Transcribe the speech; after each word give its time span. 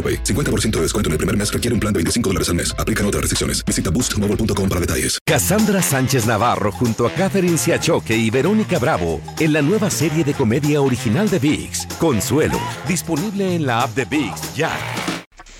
AroPay. 0.00 0.24
50% 0.24 0.70
de 0.76 0.82
descuento 0.82 1.08
en 1.08 1.12
el 1.12 1.18
primer 1.18 1.36
mes 1.36 1.52
requiere 1.52 1.74
un 1.74 1.80
plan 1.80 1.92
de 1.92 1.98
25 1.98 2.30
dólares 2.30 2.48
al 2.48 2.54
mes. 2.54 2.74
Aplican 2.78 3.04
otras 3.04 3.20
restricciones. 3.20 3.62
Visita 3.66 3.90
boostmobile.com 3.90 4.68
para 4.68 4.80
detalles. 4.80 5.18
Cassandra 5.26 5.82
Sánchez 5.82 6.26
Navarro 6.26 6.72
junto 6.72 7.06
a 7.06 7.12
Catherine 7.12 7.58
Siachoque 7.58 8.16
y 8.16 8.30
Verónica 8.30 8.78
Bravo 8.78 9.20
en 9.38 9.52
la 9.52 9.62
nueva 9.62 9.90
serie 9.90 10.24
de 10.24 10.34
comedia 10.34 10.80
original 10.80 11.28
de 11.28 11.38
VIX, 11.38 11.86
Consuelo, 11.98 12.58
disponible 12.88 13.54
en 13.54 13.66
la 13.66 13.82
app 13.82 13.94
de 13.94 14.04
VIX 14.04 14.54
ya. 14.54 14.70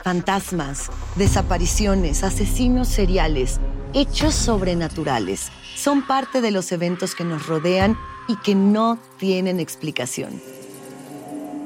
Fantasmas, 0.02 0.90
desapariciones, 1.16 2.24
asesinos 2.24 2.88
seriales, 2.88 3.60
hechos 3.92 4.34
sobrenaturales 4.34 5.50
son 5.76 6.06
parte 6.06 6.40
de 6.40 6.50
los 6.50 6.72
eventos 6.72 7.14
que 7.14 7.24
nos 7.24 7.46
rodean 7.46 7.98
y 8.28 8.36
que 8.36 8.54
no 8.54 8.98
tienen 9.18 9.60
explicación. 9.60 10.40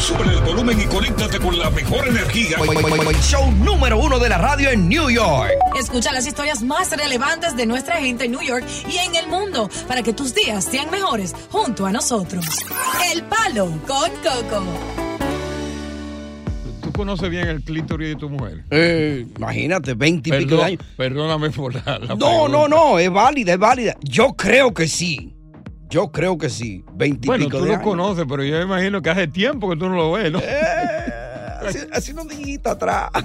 Sube 0.00 0.24
el 0.32 0.40
volumen 0.42 0.80
y 0.80 0.84
conéctate 0.86 1.38
con 1.38 1.58
la 1.58 1.70
mejor 1.70 2.06
energía. 2.08 2.56
Show 3.20 3.50
número 3.52 3.98
uno 3.98 4.18
de 4.18 4.28
la 4.28 4.38
radio 4.38 4.70
en 4.70 4.88
New 4.88 5.10
York. 5.10 5.50
Escucha 5.78 6.12
las 6.12 6.26
historias 6.26 6.62
más 6.62 6.96
relevantes 6.96 7.56
de 7.56 7.66
nuestra 7.66 7.96
gente 7.96 8.24
en 8.24 8.30
New 8.32 8.42
York 8.42 8.64
y 8.88 8.96
en 8.98 9.14
el 9.16 9.26
mundo 9.28 9.68
para 9.86 10.02
que 10.02 10.12
tus 10.12 10.34
días 10.34 10.64
sean 10.64 10.90
mejores 10.90 11.34
junto 11.50 11.84
a 11.84 11.92
nosotros. 11.92 12.44
El 13.12 13.22
Palo 13.24 13.66
con 13.86 14.10
Coco. 14.22 14.64
¿Tú 16.82 16.92
conoces 16.92 17.28
bien 17.28 17.48
el 17.48 17.62
clítoris 17.62 18.08
de 18.10 18.16
tu 18.16 18.30
mujer? 18.30 18.64
Eh, 18.70 19.26
imagínate, 19.36 19.94
20 19.94 20.28
y 20.30 20.32
pico 20.32 20.56
de 20.56 20.64
años. 20.64 20.82
perdóname 20.96 21.50
por 21.50 21.74
la, 21.74 21.98
la 21.98 22.14
No, 22.14 22.48
no, 22.48 22.66
no, 22.68 22.98
es 22.98 23.10
válida, 23.10 23.52
es 23.52 23.58
válida. 23.58 23.96
Yo 24.00 24.34
creo 24.34 24.72
que 24.72 24.88
sí. 24.88 25.34
Yo 25.90 26.10
creo 26.12 26.36
que 26.38 26.48
sí. 26.50 26.84
20 26.94 27.24
y 27.24 27.26
Bueno, 27.26 27.44
pico 27.46 27.58
tú 27.58 27.64
de 27.64 27.68
lo 27.70 27.74
años. 27.76 27.84
conoces, 27.88 28.24
pero 28.28 28.44
yo 28.44 28.60
imagino 28.60 29.00
que 29.02 29.10
hace 29.10 29.26
tiempo 29.28 29.68
que 29.70 29.76
tú 29.76 29.88
no 29.88 29.96
lo 29.96 30.12
ves, 30.12 30.30
¿no? 30.32 30.38
Así, 31.66 31.78
así 31.92 32.12
no 32.14 32.24
dijiste 32.24 32.68
atrás. 32.68 33.10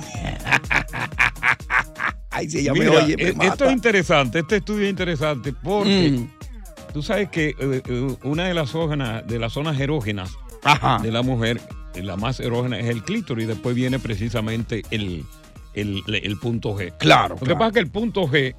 Ay, 2.29 2.49
si 2.49 2.59
ella 2.59 2.73
me 2.73 2.89
oye, 2.89 3.15
me 3.15 3.23
eh, 3.23 3.27
esto 3.29 3.43
mata. 3.43 3.65
es 3.67 3.71
interesante, 3.73 4.39
este 4.39 4.55
estudio 4.57 4.85
es 4.85 4.89
interesante 4.89 5.53
porque 5.53 6.11
Mm. 6.11 6.29
tú 6.93 7.03
sabes 7.03 7.29
que 7.29 7.49
eh, 7.49 7.55
eh, 7.85 8.15
una 8.23 8.45
de 8.45 8.53
las 8.55 8.71
zonas, 8.71 9.25
de 9.27 9.37
las 9.39 9.53
zonas 9.53 9.79
erógenas 9.79 10.31
Ajá. 10.63 10.97
de 11.03 11.11
la 11.11 11.21
mujer, 11.21 11.61
eh, 11.93 12.01
la 12.01 12.15
más 12.17 12.39
erógena 12.39 12.79
es 12.79 12.87
el 12.87 13.03
clítoris, 13.03 13.43
y 13.45 13.47
después 13.47 13.75
viene 13.75 13.99
precisamente 13.99 14.81
el, 14.89 15.23
el, 15.75 16.01
el 16.07 16.39
punto 16.39 16.75
G. 16.75 16.93
Claro, 16.97 17.35
Lo 17.39 17.45
que 17.45 17.53
pasa 17.53 17.67
es 17.67 17.73
que 17.73 17.79
el 17.81 17.91
punto 17.91 18.23
G 18.23 18.55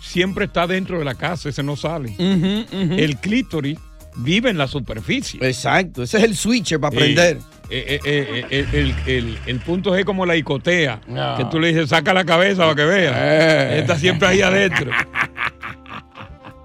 siempre 0.00 0.46
está 0.46 0.66
dentro 0.66 0.98
de 0.98 1.04
la 1.04 1.14
casa, 1.14 1.48
ese 1.48 1.62
no 1.62 1.76
sale. 1.76 2.14
El 2.18 3.16
clítoris 3.18 3.78
vive 4.16 4.50
en 4.50 4.58
la 4.58 4.66
superficie. 4.66 5.38
Exacto, 5.46 6.02
ese 6.02 6.18
es 6.18 6.24
el 6.24 6.36
switcher 6.36 6.80
para 6.80 6.94
aprender. 6.96 7.38
Eh, 7.72 8.00
eh, 8.00 8.00
eh, 8.04 8.46
eh, 8.50 8.66
el, 8.72 8.94
el- 9.06 9.38
el 9.46 9.60
punto 9.60 9.94
G 9.94 10.00
es 10.00 10.04
como 10.04 10.26
la 10.26 10.34
icotea, 10.34 11.00
No. 11.06 11.36
que 11.36 11.44
tú 11.44 11.60
le 11.60 11.68
dices, 11.68 11.90
saca 11.90 12.12
la 12.12 12.24
cabeza 12.24 12.62
para 12.64 12.74
que 12.74 12.84
vea. 12.84 13.76
Está 13.78 13.96
siempre 13.96 14.26
ahí 14.28 14.42
adentro. 14.42 14.90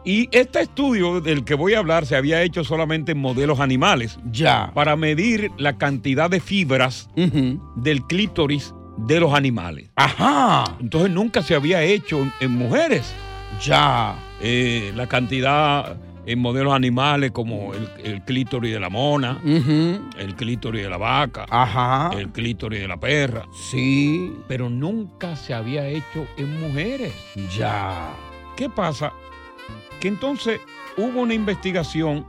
Y 0.07 0.29
este 0.31 0.61
estudio 0.61 1.19
del 1.19 1.43
que 1.43 1.55
voy 1.55 1.73
a 1.73 1.79
hablar 1.79 2.05
se 2.05 2.15
había 2.15 2.43
hecho 2.43 2.63
solamente 2.63 3.13
en 3.13 3.17
modelos 3.17 3.59
animales 3.59 4.19
Ya. 4.31 4.69
para 4.75 4.95
medir 4.95 5.49
la 5.57 5.77
cantidad 5.79 6.29
de 6.29 6.39
fibras 6.39 7.09
del 7.75 8.03
clítoris 8.03 8.71
de 8.97 9.19
los 9.19 9.33
animales. 9.33 9.89
Ajá. 9.95 10.75
Entonces 10.79 11.09
nunca 11.09 11.41
se 11.41 11.55
había 11.55 11.81
hecho 11.81 12.21
en, 12.21 12.31
en 12.39 12.51
mujeres. 12.51 13.15
Ya. 13.61 14.15
Eh, 14.41 14.91
la 14.95 15.07
cantidad 15.07 15.97
en 16.27 16.39
modelos 16.39 16.73
animales 16.73 17.31
como 17.31 17.73
el, 17.73 17.87
el 18.03 18.21
clítoris 18.23 18.73
de 18.73 18.79
la 18.79 18.89
mona, 18.89 19.39
el 19.45 20.35
clítoris 20.35 20.81
de 20.83 20.89
la 20.89 20.97
vaca, 20.97 21.45
Ajá. 21.49 22.09
el 22.17 22.29
clítoris 22.29 22.79
de 22.79 22.87
la 22.87 22.97
perra. 22.97 23.45
Sí. 23.69 24.33
Pero 24.47 24.69
nunca 24.69 25.35
se 25.35 25.53
había 25.53 25.87
hecho 25.87 26.25
en 26.37 26.59
mujeres. 26.59 27.13
Ya. 27.55 28.11
¿Qué 28.57 28.69
pasa? 28.69 29.13
Que 29.99 30.07
entonces 30.07 30.59
hubo 30.97 31.21
una 31.21 31.33
investigación 31.35 32.25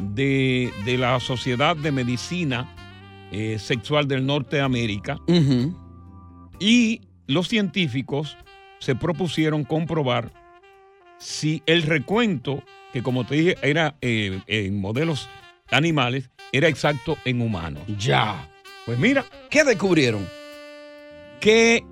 de, 0.00 0.72
de 0.86 0.96
la 0.98 1.20
Sociedad 1.20 1.76
de 1.76 1.92
Medicina 1.92 2.74
eh, 3.30 3.58
Sexual 3.58 4.08
del 4.08 4.24
Norte 4.24 4.56
de 4.56 4.62
América 4.62 5.18
y 6.58 7.00
los 7.26 7.48
científicos 7.48 8.36
se 8.78 8.94
propusieron 8.94 9.64
comprobar 9.64 10.30
si 11.18 11.62
el 11.66 11.82
recuento, 11.82 12.62
que 12.92 13.02
como 13.02 13.24
te 13.26 13.34
dije 13.34 13.56
era 13.62 13.96
eh, 14.00 14.40
en 14.46 14.80
modelos 14.80 15.28
animales, 15.70 16.30
era 16.52 16.68
exacto 16.68 17.16
en 17.24 17.40
humanos. 17.40 17.82
Ya. 17.98 18.48
Pues 18.86 18.98
mira, 18.98 19.24
¿Qué 19.50 19.64
descubrieron? 19.64 20.26
que 21.40 21.84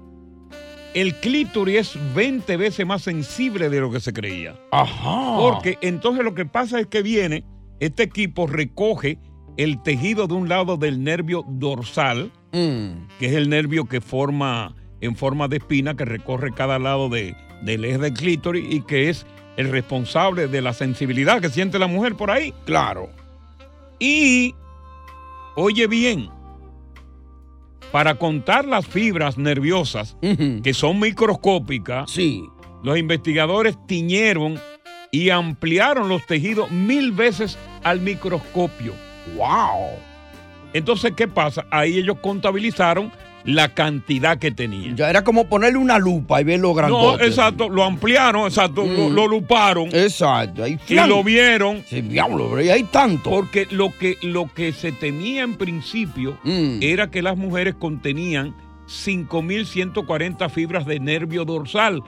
el 0.94 1.14
clítoris 1.16 1.94
es 1.96 2.14
20 2.14 2.56
veces 2.56 2.86
más 2.86 3.02
sensible 3.02 3.68
de 3.70 3.80
lo 3.80 3.90
que 3.90 4.00
se 4.00 4.12
creía. 4.12 4.54
Ajá. 4.70 5.36
Porque 5.38 5.78
entonces 5.80 6.24
lo 6.24 6.34
que 6.34 6.44
pasa 6.46 6.80
es 6.80 6.86
que 6.86 7.02
viene, 7.02 7.44
este 7.80 8.02
equipo 8.02 8.46
recoge 8.46 9.18
el 9.56 9.82
tejido 9.82 10.26
de 10.26 10.34
un 10.34 10.48
lado 10.48 10.76
del 10.76 11.02
nervio 11.02 11.44
dorsal, 11.48 12.30
Mm. 12.54 13.08
que 13.18 13.26
es 13.26 13.32
el 13.32 13.48
nervio 13.48 13.86
que 13.86 14.02
forma 14.02 14.74
en 15.00 15.16
forma 15.16 15.48
de 15.48 15.56
espina, 15.56 15.96
que 15.96 16.04
recorre 16.04 16.52
cada 16.52 16.78
lado 16.78 17.08
de, 17.08 17.34
del 17.62 17.84
eje 17.84 17.98
del 17.98 18.12
clítoris 18.14 18.64
y 18.68 18.80
que 18.82 19.08
es 19.08 19.26
el 19.56 19.70
responsable 19.70 20.46
de 20.48 20.62
la 20.62 20.72
sensibilidad 20.72 21.40
que 21.40 21.48
siente 21.50 21.78
la 21.78 21.86
mujer 21.86 22.14
por 22.14 22.30
ahí. 22.30 22.52
Claro. 22.64 23.08
Y, 23.98 24.54
oye 25.56 25.86
bien, 25.86 26.28
para 27.90 28.14
contar 28.14 28.64
las 28.64 28.86
fibras 28.86 29.36
nerviosas, 29.36 30.16
que 30.62 30.72
son 30.74 30.98
microscópicas, 30.98 32.10
Sí. 32.10 32.42
los 32.82 32.96
investigadores 32.98 33.76
tiñeron 33.86 34.58
y 35.10 35.28
ampliaron 35.28 36.08
los 36.08 36.24
tejidos 36.26 36.70
mil 36.70 37.12
veces 37.12 37.58
al 37.84 38.00
microscopio. 38.00 38.94
Wow. 39.36 39.90
Entonces, 40.72 41.12
¿qué 41.14 41.28
pasa? 41.28 41.66
Ahí 41.70 41.98
ellos 41.98 42.16
contabilizaron 42.22 43.12
la 43.44 43.68
cantidad 43.74 44.38
que 44.38 44.50
tenían. 44.50 44.96
Ya 44.96 45.10
era 45.10 45.24
como 45.24 45.48
ponerle 45.48 45.78
una 45.78 45.98
lupa 45.98 46.40
y 46.40 46.44
ver 46.44 46.60
lo 46.60 46.68
No, 46.68 46.74
grandote. 46.74 47.26
exacto, 47.26 47.68
lo 47.68 47.84
ampliaron, 47.84 48.46
exacto, 48.46 48.84
lo, 48.86 49.08
Mm. 49.10 49.14
lo 49.14 49.26
luparon 49.28 49.88
Exacto. 49.92 50.64
Ahí, 50.64 50.78
y 50.88 50.94
lo 50.94 51.22
vieron. 51.24 51.82
Sí, 51.88 52.00
diablo, 52.02 52.50
pero 52.54 52.72
hay 52.72 52.84
tanto. 52.84 53.30
Porque 53.30 53.66
lo 53.70 53.96
que, 53.98 54.16
lo 54.22 54.52
que 54.52 54.72
se 54.72 54.92
temía 54.92 55.42
en 55.42 55.56
principio 55.56 56.38
Mm. 56.44 56.78
era 56.80 57.10
que 57.10 57.22
las 57.22 57.36
mujeres 57.36 57.74
contenían 57.78 58.54
5.140 58.86 60.48
fibras 60.48 60.86
de 60.86 61.00
nervio 61.00 61.44
dorsal, 61.44 62.02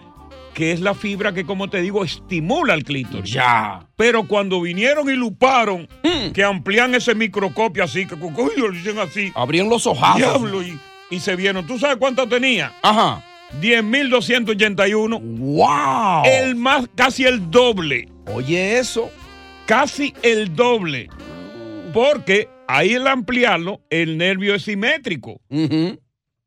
que 0.53 0.73
es 0.73 0.81
la 0.81 0.95
fibra 0.95 1.33
que, 1.33 1.45
como 1.45 1.69
te 1.69 1.81
digo, 1.81 2.05
estimula 2.05 2.75
el 2.75 2.85
clítoris. 2.85 3.33
Ya. 3.33 3.87
Pero 3.97 4.27
cuando 4.29 4.61
vinieron 4.61 5.11
y 5.11 5.15
luparon, 5.15 5.89
que 6.33 6.45
amplían 6.45 6.95
ese 6.95 7.15
microscopio 7.15 7.83
así, 7.85 8.07
que 8.07 8.17
coño, 8.17 8.37
lo 8.57 8.71
dicen 8.71 8.99
así. 8.99 9.33
Abrían 9.35 9.69
los 9.69 9.87
ojazos. 9.87 10.19
Diablo, 10.19 10.63
y, 10.63 10.79
y 11.15 11.21
se 11.21 11.37
vieron. 11.37 11.67
¿Tú 11.67 11.79
sabes 11.79 11.97
cuánto 11.97 12.29
tenía? 12.29 12.73
Ajá. 12.83 13.23
10.281. 13.61 15.21
¡Wow! 15.21 16.23
El 16.25 16.57
más, 16.57 16.87
casi 16.95 17.25
el 17.25 17.51
doble. 17.51 18.09
Oye, 18.33 18.79
eso. 18.79 19.11
Casi 19.67 20.13
el 20.23 20.55
doble. 20.55 21.09
Porque 21.93 22.49
ahí 22.69 22.95
al 22.95 23.07
ampliarlo, 23.07 23.81
el 23.91 24.19
nervio 24.19 24.55
es 24.55 24.65
simétrico. 24.65 25.41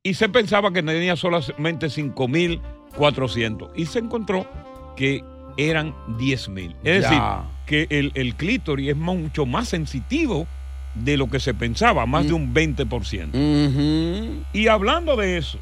Y 0.03 0.13
se 0.13 0.29
pensaba 0.29 0.71
que 0.71 0.83
tenía 0.83 1.15
solamente 1.15 1.87
5.400. 1.87 3.71
Y 3.75 3.85
se 3.85 3.99
encontró 3.99 4.47
que 4.95 5.23
eran 5.57 5.93
10.000. 6.17 6.75
Es 6.83 7.03
Ya. 7.03 7.09
decir, 7.09 7.21
que 7.65 7.87
el, 7.97 8.11
el 8.15 8.35
clítoris 8.35 8.89
es 8.89 8.95
mucho 8.97 9.45
más 9.45 9.69
sensitivo 9.69 10.47
de 11.03 11.17
lo 11.17 11.29
que 11.29 11.39
se 11.39 11.53
pensaba, 11.53 12.05
más 12.05 12.27
de 12.27 12.33
un 12.33 12.53
20%. 12.53 13.29
Ujú. 13.33 14.43
Y 14.53 14.67
hablando 14.67 15.15
de 15.15 15.37
eso, 15.37 15.59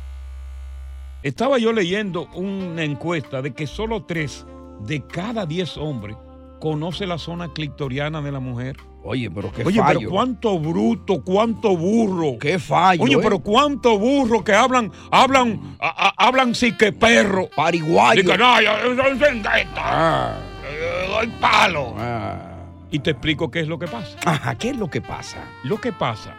estaba 1.24 1.58
yo 1.58 1.72
leyendo 1.74 2.28
una 2.34 2.84
encuesta 2.84 3.42
de 3.42 3.54
que 3.54 3.68
solo 3.68 4.04
3 4.04 4.46
de 4.88 5.02
cada 5.08 5.46
10 5.46 5.78
hombres 5.78 6.16
conoce 6.60 7.06
la 7.06 7.18
zona 7.18 7.50
clitoriana 7.54 8.22
de 8.22 8.32
la 8.32 8.40
mujer. 8.40 8.78
Oye, 9.04 9.30
pero 9.30 9.52
qué 9.52 9.64
Oye, 9.64 9.80
fallo. 9.80 10.00
pero 10.00 10.10
cuánto 10.10 10.58
bruto, 10.60 11.22
cuánto 11.24 11.78
burro. 11.78 12.40
Qué 12.40 12.58
fallo. 12.58 13.04
Oye, 13.04 13.14
¿eh? 13.16 13.20
pero 13.22 13.38
cuánto 13.40 14.00
burro 14.00 14.44
que 14.44 14.54
hablan, 14.54 14.92
hablan, 15.12 15.76
a- 15.80 16.08
a- 16.08 16.26
hablan 16.28 16.56
sí 16.56 16.72
que 16.72 16.92
perro. 16.92 17.48
Pariguayo. 17.56 18.24
Dice, 18.24 18.36
no, 18.38 18.60
yo 18.62 18.72
soy. 18.96 19.44
Ah, 19.76 20.34
eh, 20.68 21.08
doy 21.08 21.28
palo. 21.40 21.94
ah. 22.00 22.52
Y 22.92 23.00
te 23.00 23.12
explico 23.12 23.52
qué 23.52 23.60
es 23.62 23.68
lo 23.68 23.78
que 23.80 23.88
pasa. 23.88 24.18
Ajá, 24.26 24.56
¿qué 24.56 24.70
es 24.70 24.78
lo 24.78 24.90
que 24.90 25.02
pasa? 25.02 25.44
Lo 25.64 25.80
que 25.82 25.92
pasa 25.92 26.36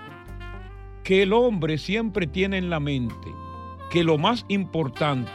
que 1.02 1.22
el 1.22 1.32
hombre 1.32 1.78
siempre 1.78 2.26
tiene 2.26 2.58
en 2.58 2.68
la 2.70 2.80
mente 2.80 3.14
que 3.90 4.02
lo 4.02 4.18
más 4.18 4.44
importante, 4.48 5.30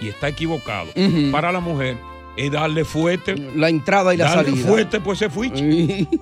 y 0.00 0.08
está 0.08 0.28
equivocado, 0.28 0.88
para 1.30 1.52
la 1.52 1.60
mujer 1.60 1.96
es 2.36 2.50
darle 2.50 2.84
fuerte. 2.84 3.36
La 3.54 3.68
entrada 3.68 4.12
y 4.14 4.16
la 4.16 4.24
darle 4.26 4.50
salida. 4.50 4.66
fuerte, 4.68 5.00
pues 5.00 5.18
se 5.20 5.30
fuiche. 5.30 6.06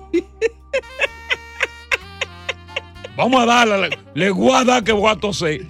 Vamos 3.15 3.41
a 3.41 3.45
darle, 3.45 3.89
le 4.13 4.29
voy 4.29 4.53
a 4.53 4.63
dar 4.63 4.83
que 4.83 4.91
voy 4.91 5.09
a 5.11 5.15
toser. 5.15 5.65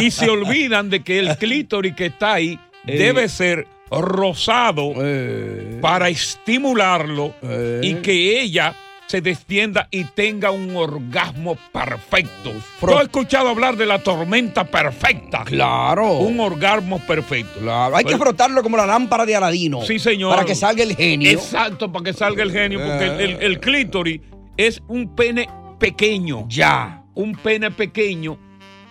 Y 0.00 0.10
se 0.10 0.28
olvidan 0.28 0.90
de 0.90 1.02
que 1.02 1.18
el 1.20 1.36
clítoris 1.38 1.94
que 1.94 2.06
está 2.06 2.34
ahí 2.34 2.58
Eh. 2.86 2.96
debe 2.98 3.28
ser 3.28 3.66
rosado 3.90 4.92
Eh, 4.96 5.78
para 5.80 6.08
estimularlo 6.08 7.34
eh. 7.42 7.80
y 7.82 7.94
que 7.96 8.40
ella 8.40 8.74
se 9.06 9.20
destienda 9.20 9.88
y 9.90 10.04
tenga 10.04 10.52
un 10.52 10.76
orgasmo 10.76 11.56
perfecto. 11.72 12.52
Pro- 12.80 12.92
Yo 12.92 13.00
he 13.00 13.02
escuchado 13.02 13.48
hablar 13.48 13.76
de 13.76 13.84
la 13.84 14.00
tormenta 14.00 14.62
perfecta. 14.64 15.42
Claro. 15.44 16.18
Un 16.18 16.38
orgasmo 16.38 17.00
perfecto. 17.00 17.58
Claro, 17.58 17.96
Hay 17.96 18.04
que 18.04 18.16
frotarlo 18.16 18.62
como 18.62 18.76
la 18.76 18.86
lámpara 18.86 19.26
de 19.26 19.34
Aladino. 19.34 19.82
Sí, 19.82 19.98
señor. 19.98 20.32
Para 20.36 20.46
que 20.46 20.54
salga 20.54 20.84
el 20.84 20.94
genio. 20.94 21.28
Exacto, 21.28 21.90
para 21.90 22.04
que 22.04 22.12
salga 22.12 22.44
el 22.44 22.52
genio, 22.52 22.78
porque 22.86 23.06
el, 23.06 23.20
el- 23.20 23.42
el 23.42 23.58
clítoris 23.58 24.20
es 24.56 24.80
un 24.86 25.16
pene 25.16 25.48
pequeño. 25.80 26.46
Ya. 26.48 27.02
Un 27.14 27.34
pene 27.34 27.72
pequeño 27.72 28.38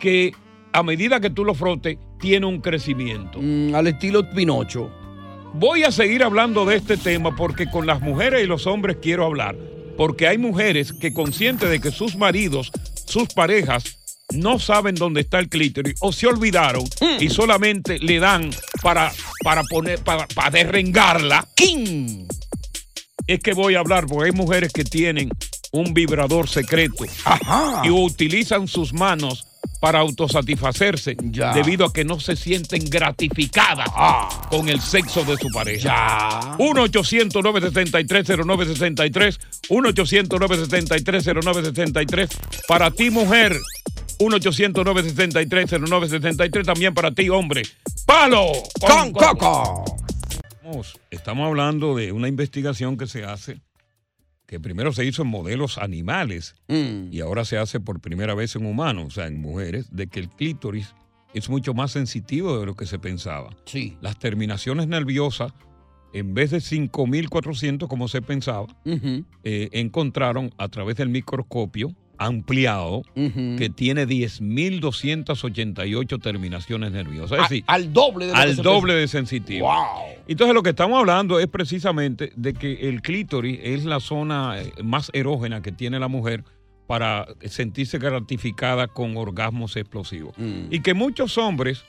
que 0.01 0.33
a 0.73 0.83
medida 0.83 1.21
que 1.21 1.29
tú 1.29 1.45
lo 1.45 1.53
frotes, 1.53 1.97
tiene 2.19 2.45
un 2.45 2.61
crecimiento. 2.61 3.39
Mm, 3.41 3.73
al 3.75 3.87
estilo 3.87 4.29
Pinocho. 4.29 4.91
Voy 5.53 5.83
a 5.83 5.91
seguir 5.91 6.23
hablando 6.23 6.65
de 6.65 6.75
este 6.75 6.97
tema 6.97 7.35
porque 7.35 7.69
con 7.69 7.87
las 7.87 8.01
mujeres 8.01 8.43
y 8.43 8.47
los 8.47 8.67
hombres 8.67 8.97
quiero 9.01 9.25
hablar. 9.25 9.55
Porque 9.97 10.27
hay 10.27 10.37
mujeres 10.37 10.93
que 10.93 11.13
conscientes 11.13 11.69
de 11.69 11.81
que 11.81 11.91
sus 11.91 12.15
maridos, 12.15 12.71
sus 13.05 13.27
parejas, 13.29 13.97
no 14.33 14.59
saben 14.59 14.95
dónde 14.95 15.21
está 15.21 15.39
el 15.39 15.49
clítoris 15.49 15.95
o 16.01 16.11
se 16.11 16.27
olvidaron 16.27 16.83
y 17.19 17.29
solamente 17.29 17.99
le 17.99 18.19
dan 18.19 18.51
para, 18.81 19.11
para 19.43 19.63
poner, 19.63 19.99
para, 19.99 20.27
para 20.27 20.51
derrengarla. 20.51 21.47
¡King! 21.55 22.27
Es 23.27 23.39
que 23.39 23.53
voy 23.53 23.75
a 23.75 23.79
hablar 23.79 24.05
porque 24.07 24.27
hay 24.29 24.31
mujeres 24.31 24.71
que 24.71 24.83
tienen 24.83 25.29
un 25.71 25.93
vibrador 25.93 26.47
secreto 26.47 27.05
Ajá. 27.25 27.81
y 27.85 27.89
utilizan 27.89 28.67
sus 28.67 28.93
manos 28.93 29.45
para 29.79 29.99
autosatisfacerse 29.99 31.15
Ya. 31.31 31.53
debido 31.53 31.85
a 31.85 31.93
que 31.93 32.03
no 32.05 32.19
se 32.19 32.35
sienten 32.35 32.83
gratificadas 32.89 33.87
Ah. 33.95 34.27
con 34.49 34.67
el 34.69 34.81
sexo 34.81 35.23
de 35.23 35.37
su 35.37 35.47
pareja. 35.49 35.83
Ya. 35.83 36.55
1-800-963-0963. 36.57 39.39
1-800-963-0963. 39.69 42.29
Para 42.67 42.91
ti, 42.91 43.09
mujer. 43.09 43.57
1-800-963-0963. 44.19 46.65
También 46.65 46.93
para 46.93 47.11
ti, 47.11 47.29
hombre. 47.29 47.63
¡Palo! 48.05 48.51
Con 48.79 49.11
Coco. 49.13 49.85
Estamos, 50.51 50.99
estamos 51.09 51.47
hablando 51.47 51.95
de 51.95 52.11
una 52.11 52.27
investigación 52.27 52.97
que 52.97 53.07
se 53.07 53.23
hace, 53.23 53.61
que 54.49 54.59
primero 54.59 54.91
se 54.91 55.05
hizo 55.05 55.21
en 55.21 55.27
modelos 55.27 55.77
animales 55.77 56.55
Mm. 56.67 57.13
y 57.13 57.19
ahora 57.19 57.45
se 57.45 57.59
hace 57.59 57.79
por 57.79 57.99
primera 58.01 58.33
vez 58.33 58.55
en 58.55 58.65
humanos, 58.65 59.05
o 59.05 59.09
sea, 59.11 59.27
en 59.27 59.39
mujeres, 59.39 59.87
de 59.95 60.07
que 60.07 60.19
el 60.19 60.27
clítoris 60.29 60.95
es 61.35 61.49
mucho 61.51 61.75
más 61.75 61.91
sensitivo 61.91 62.59
de 62.59 62.65
lo 62.65 62.73
que 62.75 62.87
se 62.87 62.97
pensaba. 62.97 63.51
Sí. 63.65 63.95
Las 64.01 64.17
terminaciones 64.17 64.87
nerviosas, 64.87 65.53
en 66.13 66.33
vez 66.33 66.49
de 66.49 66.61
5.400 66.61 67.87
como 67.87 68.07
se 68.07 68.23
pensaba, 68.23 68.65
eh, 69.43 69.69
encontraron 69.71 70.51
a 70.57 70.67
través 70.69 70.95
del 70.95 71.09
microscopio 71.09 71.93
ampliado 72.19 72.97
ujú. 73.15 73.55
que 73.57 73.69
tiene 73.73 74.05
10.288 74.05 76.21
terminaciones 76.21 76.91
nerviosas. 76.91 77.31
Es 77.31 77.39
A- 77.39 77.43
decir, 77.49 77.63
al 77.67 77.93
doble 77.93 78.27
de 78.27 78.33
al 78.33 78.55
doble 78.57 78.93
de 78.93 79.07
sensitivo. 79.07 79.67
Wow. 79.67 80.15
Entonces 80.27 80.53
lo 80.53 80.63
que 80.63 80.69
estamos 80.71 80.99
hablando 80.99 81.39
es 81.39 81.47
precisamente 81.47 82.31
de 82.35 82.53
que 82.53 82.89
el 82.89 83.01
clítoris 83.01 83.59
es 83.63 83.85
la 83.85 83.99
zona 83.99 84.61
eh, 84.61 84.71
más 84.83 85.09
erógena 85.13 85.61
que 85.61 85.71
tiene 85.71 85.99
la 85.99 86.07
mujer 86.07 86.43
para 86.87 87.27
sentirse 87.45 87.99
gratificada 87.99 88.87
con 88.87 89.15
orgasmos 89.17 89.75
explosivos. 89.75 90.33
Mm. 90.37 90.71
Y 90.71 90.81
que 90.81 90.93
muchos 90.93 91.37
hombres, 91.37 91.83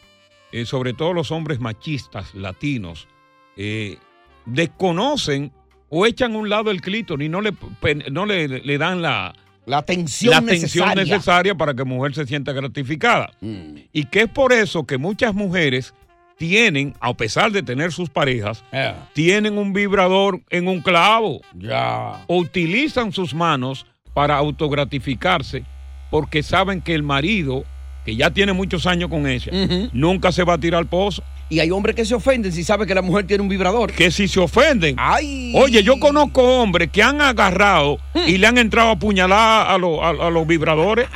eh, 0.52 0.66
sobre 0.66 0.92
todo 0.92 1.12
los 1.14 1.30
hombres 1.30 1.60
machistas 1.60 2.34
latinos, 2.34 3.08
eh, 3.56 3.98
desconocen 4.46 5.52
o 5.88 6.06
echan 6.06 6.34
a 6.34 6.38
un 6.38 6.48
lado 6.48 6.70
el 6.70 6.80
clítoris 6.82 7.26
y 7.26 7.28
no 7.28 7.40
le, 7.40 7.52
pen- 7.52 8.04
no 8.12 8.26
le, 8.26 8.46
le 8.48 8.78
dan 8.78 9.02
la, 9.02 9.34
La 9.66 9.78
atención 9.78 10.32
la 10.34 10.40
necesaria. 10.40 10.94
necesaria 11.04 11.54
para 11.54 11.74
que 11.74 11.84
mujer 11.84 12.14
se 12.14 12.26
sienta 12.26 12.52
gratificada. 12.52 13.30
Mm. 13.40 13.76
Y 13.92 14.04
que 14.06 14.22
es 14.22 14.28
por 14.28 14.52
eso 14.52 14.84
que 14.84 14.98
muchas 14.98 15.34
mujeres 15.34 15.94
tienen, 16.38 16.94
a 17.00 17.12
pesar 17.14 17.52
de 17.52 17.62
tener 17.62 17.92
sus 17.92 18.08
parejas, 18.08 18.64
Eh, 18.72 18.94
tienen 19.12 19.58
un 19.58 19.72
vibrador 19.72 20.40
en 20.48 20.68
un 20.68 20.80
clavo 20.80 21.42
ya. 21.54 22.24
o 22.26 22.38
utilizan 22.38 23.12
sus 23.12 23.34
manos 23.34 23.86
para 24.14 24.36
autogratificarse 24.36 25.64
porque 26.10 26.42
saben 26.42 26.80
que 26.80 26.94
el 26.94 27.02
marido, 27.02 27.64
que 28.04 28.16
ya 28.16 28.30
tiene 28.30 28.52
muchos 28.52 28.86
años 28.86 29.10
con 29.10 29.26
ella, 29.28 29.52
nunca 29.92 30.32
se 30.32 30.42
va 30.42 30.54
a 30.54 30.58
tirar 30.58 30.78
al 30.80 30.86
pozo. 30.88 31.22
Y 31.50 31.58
hay 31.60 31.70
hombres 31.72 31.96
que 31.96 32.04
se 32.04 32.14
ofenden 32.14 32.52
si 32.52 32.62
saben 32.64 32.86
que 32.86 32.94
la 32.94 33.02
mujer 33.02 33.26
tiene 33.26 33.42
un 33.42 33.48
vibrador. 33.48 33.92
Que 33.92 34.10
si 34.12 34.28
se 34.28 34.38
ofenden. 34.40 34.94
Ay. 34.98 35.52
Oye, 35.56 35.82
yo 35.82 35.98
conozco 36.00 36.42
hombres 36.62 36.90
que 36.92 37.02
han 37.02 37.20
agarrado 37.20 37.98
y 38.26 38.38
le 38.38 38.46
han 38.46 38.56
entrado 38.56 38.90
a 38.90 38.92
apuñalar 38.92 39.68
a, 39.68 39.76
los- 39.76 40.00
a- 40.00 40.10
a 40.28 40.30
los 40.30 40.46
vibradores. 40.46 41.08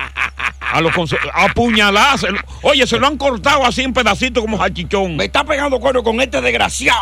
A 0.72 0.80
los 0.80 0.92
conso- 0.92 1.16
a 1.32 1.44
apuñalar. 1.44 2.18
se 2.18 2.32
lo- 2.32 2.40
Oye, 2.62 2.84
se 2.86 2.98
lo 2.98 3.06
han 3.06 3.16
cortado 3.16 3.64
así 3.64 3.82
en 3.82 3.92
pedacitos 3.92 4.42
como 4.42 4.58
salchichón. 4.58 5.14
Me 5.16 5.26
está 5.26 5.44
pegando 5.44 5.78
cuerno 5.78 6.02
con 6.02 6.20
este 6.20 6.40
desgraciado. 6.40 6.98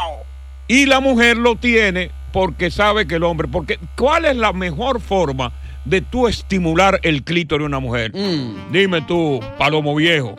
Y 0.68 0.84
la 0.84 1.00
mujer 1.00 1.38
lo 1.38 1.56
tiene 1.56 2.10
porque 2.32 2.70
sabe 2.70 3.06
que 3.06 3.14
el 3.14 3.22
hombre. 3.24 3.48
Porque, 3.48 3.78
¿cuál 3.96 4.26
es 4.26 4.36
la 4.36 4.52
mejor 4.52 5.00
forma 5.00 5.52
de 5.86 6.02
tú 6.02 6.28
estimular 6.28 7.00
el 7.02 7.24
clítoris 7.24 7.62
de 7.62 7.66
una 7.66 7.80
mujer? 7.80 8.12
Mm. 8.14 8.72
Dime 8.72 9.00
tú, 9.02 9.40
palomo 9.58 9.94
viejo. 9.94 10.36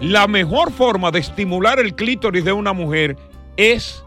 La 0.00 0.26
mejor 0.26 0.72
forma 0.72 1.10
de 1.10 1.18
estimular 1.18 1.78
el 1.78 1.94
clítoris 1.94 2.44
de 2.44 2.52
una 2.52 2.72
mujer 2.72 3.16
es 3.56 4.02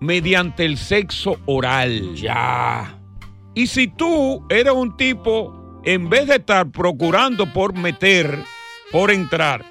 mediante 0.00 0.64
el 0.64 0.78
sexo 0.78 1.38
oral. 1.44 2.14
Ya. 2.14 2.98
Y 3.54 3.66
si 3.66 3.86
tú 3.86 4.46
eres 4.48 4.72
un 4.72 4.96
tipo, 4.96 5.80
en 5.84 6.08
vez 6.08 6.26
de 6.26 6.36
estar 6.36 6.70
procurando 6.70 7.52
por 7.52 7.74
meter, 7.74 8.38
por 8.90 9.10
entrar, 9.10 9.62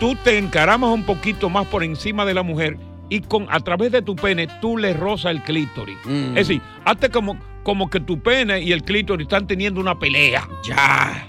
tú 0.00 0.16
te 0.24 0.36
encaramas 0.36 0.90
un 0.90 1.04
poquito 1.04 1.48
más 1.48 1.66
por 1.68 1.84
encima 1.84 2.24
de 2.24 2.34
la 2.34 2.42
mujer 2.42 2.76
y 3.08 3.20
con 3.20 3.46
a 3.50 3.60
través 3.60 3.92
de 3.92 4.02
tu 4.02 4.16
pene 4.16 4.48
tú 4.60 4.78
le 4.78 4.94
rozas 4.94 5.30
el 5.30 5.42
clítoris. 5.42 5.98
Mm. 6.04 6.36
Es 6.36 6.48
decir, 6.48 6.62
hazte 6.84 7.08
como, 7.08 7.38
como 7.62 7.88
que 7.90 8.00
tu 8.00 8.20
pene 8.20 8.60
y 8.60 8.72
el 8.72 8.82
clítoris 8.82 9.24
están 9.26 9.46
teniendo 9.46 9.80
una 9.80 9.98
pelea. 9.98 10.48
Ya. 10.64 11.28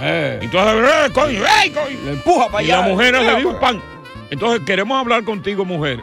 Eh. 0.00 0.40
Y 0.42 0.48
tú 0.48 0.58
"Eh, 0.58 1.10
coño, 1.12 1.44
eh, 1.44 1.72
coño". 1.72 1.96
Le 2.04 2.10
empuja 2.12 2.48
para 2.48 2.62
Y 2.62 2.70
allá. 2.70 2.82
la 2.82 2.88
mujer 2.88 3.14
Eh, 3.14 3.36
"Dios, 3.40 3.54
pan. 3.60 3.80
Entonces 4.30 4.60
queremos 4.66 4.98
hablar 4.98 5.24
contigo, 5.24 5.64
mujer, 5.64 6.00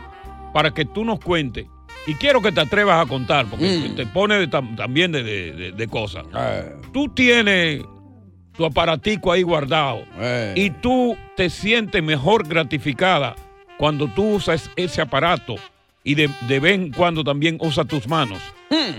para 0.53 0.71
que 0.73 0.85
tú 0.85 1.03
nos 1.05 1.19
cuentes. 1.19 1.65
Y 2.07 2.15
quiero 2.15 2.41
que 2.41 2.51
te 2.51 2.61
atrevas 2.61 3.05
a 3.05 3.07
contar, 3.07 3.45
porque 3.45 3.89
Mm. 3.91 3.95
te 3.95 4.05
pone 4.07 4.35
de 4.39 4.49
tam- 4.49 4.75
también 4.75 5.11
de, 5.11 5.21
de- 5.23 5.87
cosas. 5.87 6.25
Eh, 6.35 6.75
Tú 6.91 7.07
tienes 7.09 7.83
tu 8.57 8.65
aparatico 8.65 9.31
ahí 9.31 9.43
guardado 9.43 10.03
eh. 10.19 10.53
y 10.57 10.69
tú 10.71 11.15
te 11.37 11.49
sientes 11.49 12.01
mejor 12.03 12.47
gratificada 12.47 13.35
cuando 13.77 14.07
tú 14.07 14.35
usas 14.35 14.69
ese 14.75 15.01
aparato 15.01 15.55
y 16.03 16.15
de, 16.15 16.29
de 16.47 16.59
vez 16.59 16.73
en 16.73 16.91
cuando 16.91 17.23
también 17.23 17.57
usas 17.61 17.87
tus 17.87 18.07
manos. 18.07 18.39
Hmm. 18.69 18.93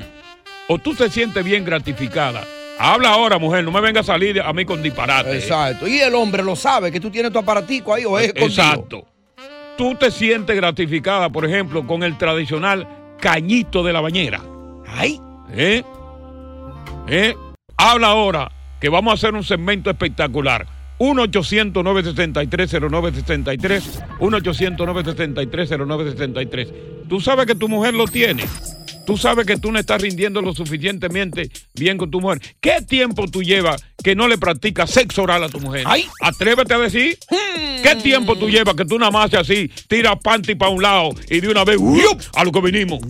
O 0.73 0.79
tú 0.79 0.95
te 0.95 1.11
sientes 1.11 1.45
bien 1.45 1.67
gratificada. 1.67 2.47
Habla 2.79 3.11
ahora, 3.11 3.39
mujer, 3.39 3.63
no 3.63 3.71
me 3.71 3.83
venga 3.83 4.01
a 4.01 4.05
salir 4.05 4.41
a 4.41 4.51
mí 4.55 4.65
con 4.65 4.83
disparate. 4.83 5.37
Exacto. 5.37 5.87
Y 5.87 6.01
el 6.01 6.15
hombre 6.15 6.43
lo 6.43 6.57
sabe, 6.57 6.91
que 6.91 6.99
tú 6.99 7.11
tienes 7.11 7.31
tu 7.31 7.39
aparatico 7.39 7.93
ahí 7.93 8.07
o 8.07 8.19
es. 8.19 8.33
Exacto. 8.35 9.07
Tú 9.77 9.95
te 9.97 10.11
sientes 10.11 10.57
gratificada, 10.57 11.29
por 11.29 11.45
ejemplo, 11.45 11.87
con 11.87 12.03
el 12.03 12.17
tradicional 12.17 12.89
cañito 13.21 13.83
de 13.83 13.93
la 13.93 14.01
bañera. 14.01 14.41
Ay. 14.89 15.21
¿Eh? 15.53 15.85
¿Eh? 17.07 17.35
Habla 17.77 18.07
ahora 18.07 18.51
que 18.81 18.89
vamos 18.89 19.11
a 19.11 19.15
hacer 19.17 19.35
un 19.35 19.45
segmento 19.45 19.91
espectacular. 19.91 20.67
1-800-963-0963. 21.01 23.83
1-800-963-0963. 24.21 26.73
Tú 27.11 27.21
sabes 27.21 27.45
que 27.45 27.55
tu 27.55 27.69
mujer 27.69 27.93
lo 27.93 28.07
tiene. 28.07 28.45
Tú 29.05 29.17
sabes 29.17 29.47
que 29.47 29.57
tú 29.57 29.73
no 29.73 29.79
estás 29.79 30.01
rindiendo 30.01 30.41
lo 30.41 30.55
suficientemente 30.55 31.51
bien 31.75 31.99
con 31.99 32.11
tu 32.11 32.21
mujer. 32.21 32.41
¿Qué 32.61 32.83
tiempo 32.87 33.27
tú 33.29 33.43
llevas 33.43 33.83
que 34.03 34.15
no 34.15 34.29
le 34.29 34.39
practicas 34.39 34.91
sexo 34.91 35.23
oral 35.23 35.45
a 35.45 35.49
tu 35.49 35.61
mujer? 35.61 35.85
Ay. 35.87 36.07
Atrévete 36.21 36.75
a 36.75 36.79
decir. 36.79 37.19
¿Qué 37.83 37.97
tiempo 37.97 38.37
tú 38.37 38.49
llevas 38.49 38.75
que 38.75 38.85
tú 38.85 38.99
nada 38.99 39.11
más 39.11 39.27
haces 39.27 39.41
así, 39.41 39.71
tiras 39.89 40.17
panty 40.23 40.55
para 40.55 40.71
un 40.71 40.83
lado 40.83 41.11
y 41.29 41.41
de 41.41 41.49
una 41.49 41.65
vez 41.65 41.79
¡yup! 41.79 42.21
a 42.35 42.45
lo 42.45 42.53
que 42.53 42.61
vinimos? 42.61 43.01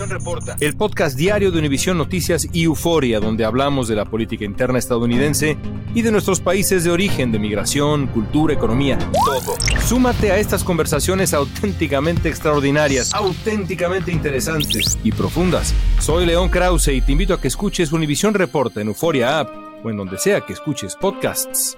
Reporta. 0.10 0.58
El 0.60 0.76
podcast 0.76 1.18
diario 1.18 1.52
de 1.52 1.60
Univisión 1.60 1.98
Noticias 1.98 2.50
y 2.52 2.64
Euforia, 2.64 3.22
donde 3.22 3.46
hablamos 3.46 3.88
de 3.88 3.96
la 3.96 4.04
política 4.04 4.44
interna 4.44 4.78
estadounidense 4.78 5.56
y 5.96 6.02
de 6.02 6.12
nuestros 6.12 6.42
países 6.42 6.84
de 6.84 6.92
origen, 6.92 7.32
de 7.32 7.40
migración, 7.40 8.08
cultura, 8.08 8.54
economía, 8.54 9.00
todo. 9.26 9.56
Súmate 9.86 10.32
a 10.32 10.38
estas 10.38 10.66
conversaciones 10.66 11.34
auténticamente 11.34 12.28
extraordinarias, 12.28 13.14
auténticamente 13.14 14.12
interesantes 14.12 14.98
y 15.02 15.14
profundas. 15.22 15.76
Soy 16.00 16.26
León 16.26 16.50
Krause 16.50 16.88
y 16.88 17.02
te 17.02 17.12
invito 17.12 17.36
a 17.36 17.40
que 17.40 17.48
escuches 17.48 17.92
Univisión 17.92 18.34
Reporta 18.34 18.82
en 18.82 18.88
Euforia 18.88 19.40
App 19.40 19.50
o 19.84 19.90
en 19.92 19.98
donde 19.98 20.18
sea 20.18 20.42
que 20.42 20.54
escuches 20.54 20.96
podcasts. 20.96 21.78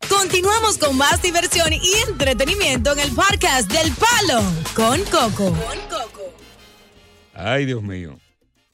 Continuamos 0.00 0.78
con 0.78 0.96
más 0.96 1.20
diversión 1.22 1.72
y 1.72 2.10
entretenimiento 2.10 2.92
en 2.92 3.00
el 3.00 3.10
podcast 3.12 3.70
del 3.72 3.92
Palo 3.94 4.42
con 4.74 5.00
Coco. 5.10 5.56
Ay, 7.34 7.64
Dios 7.66 7.82
mío. 7.82 8.16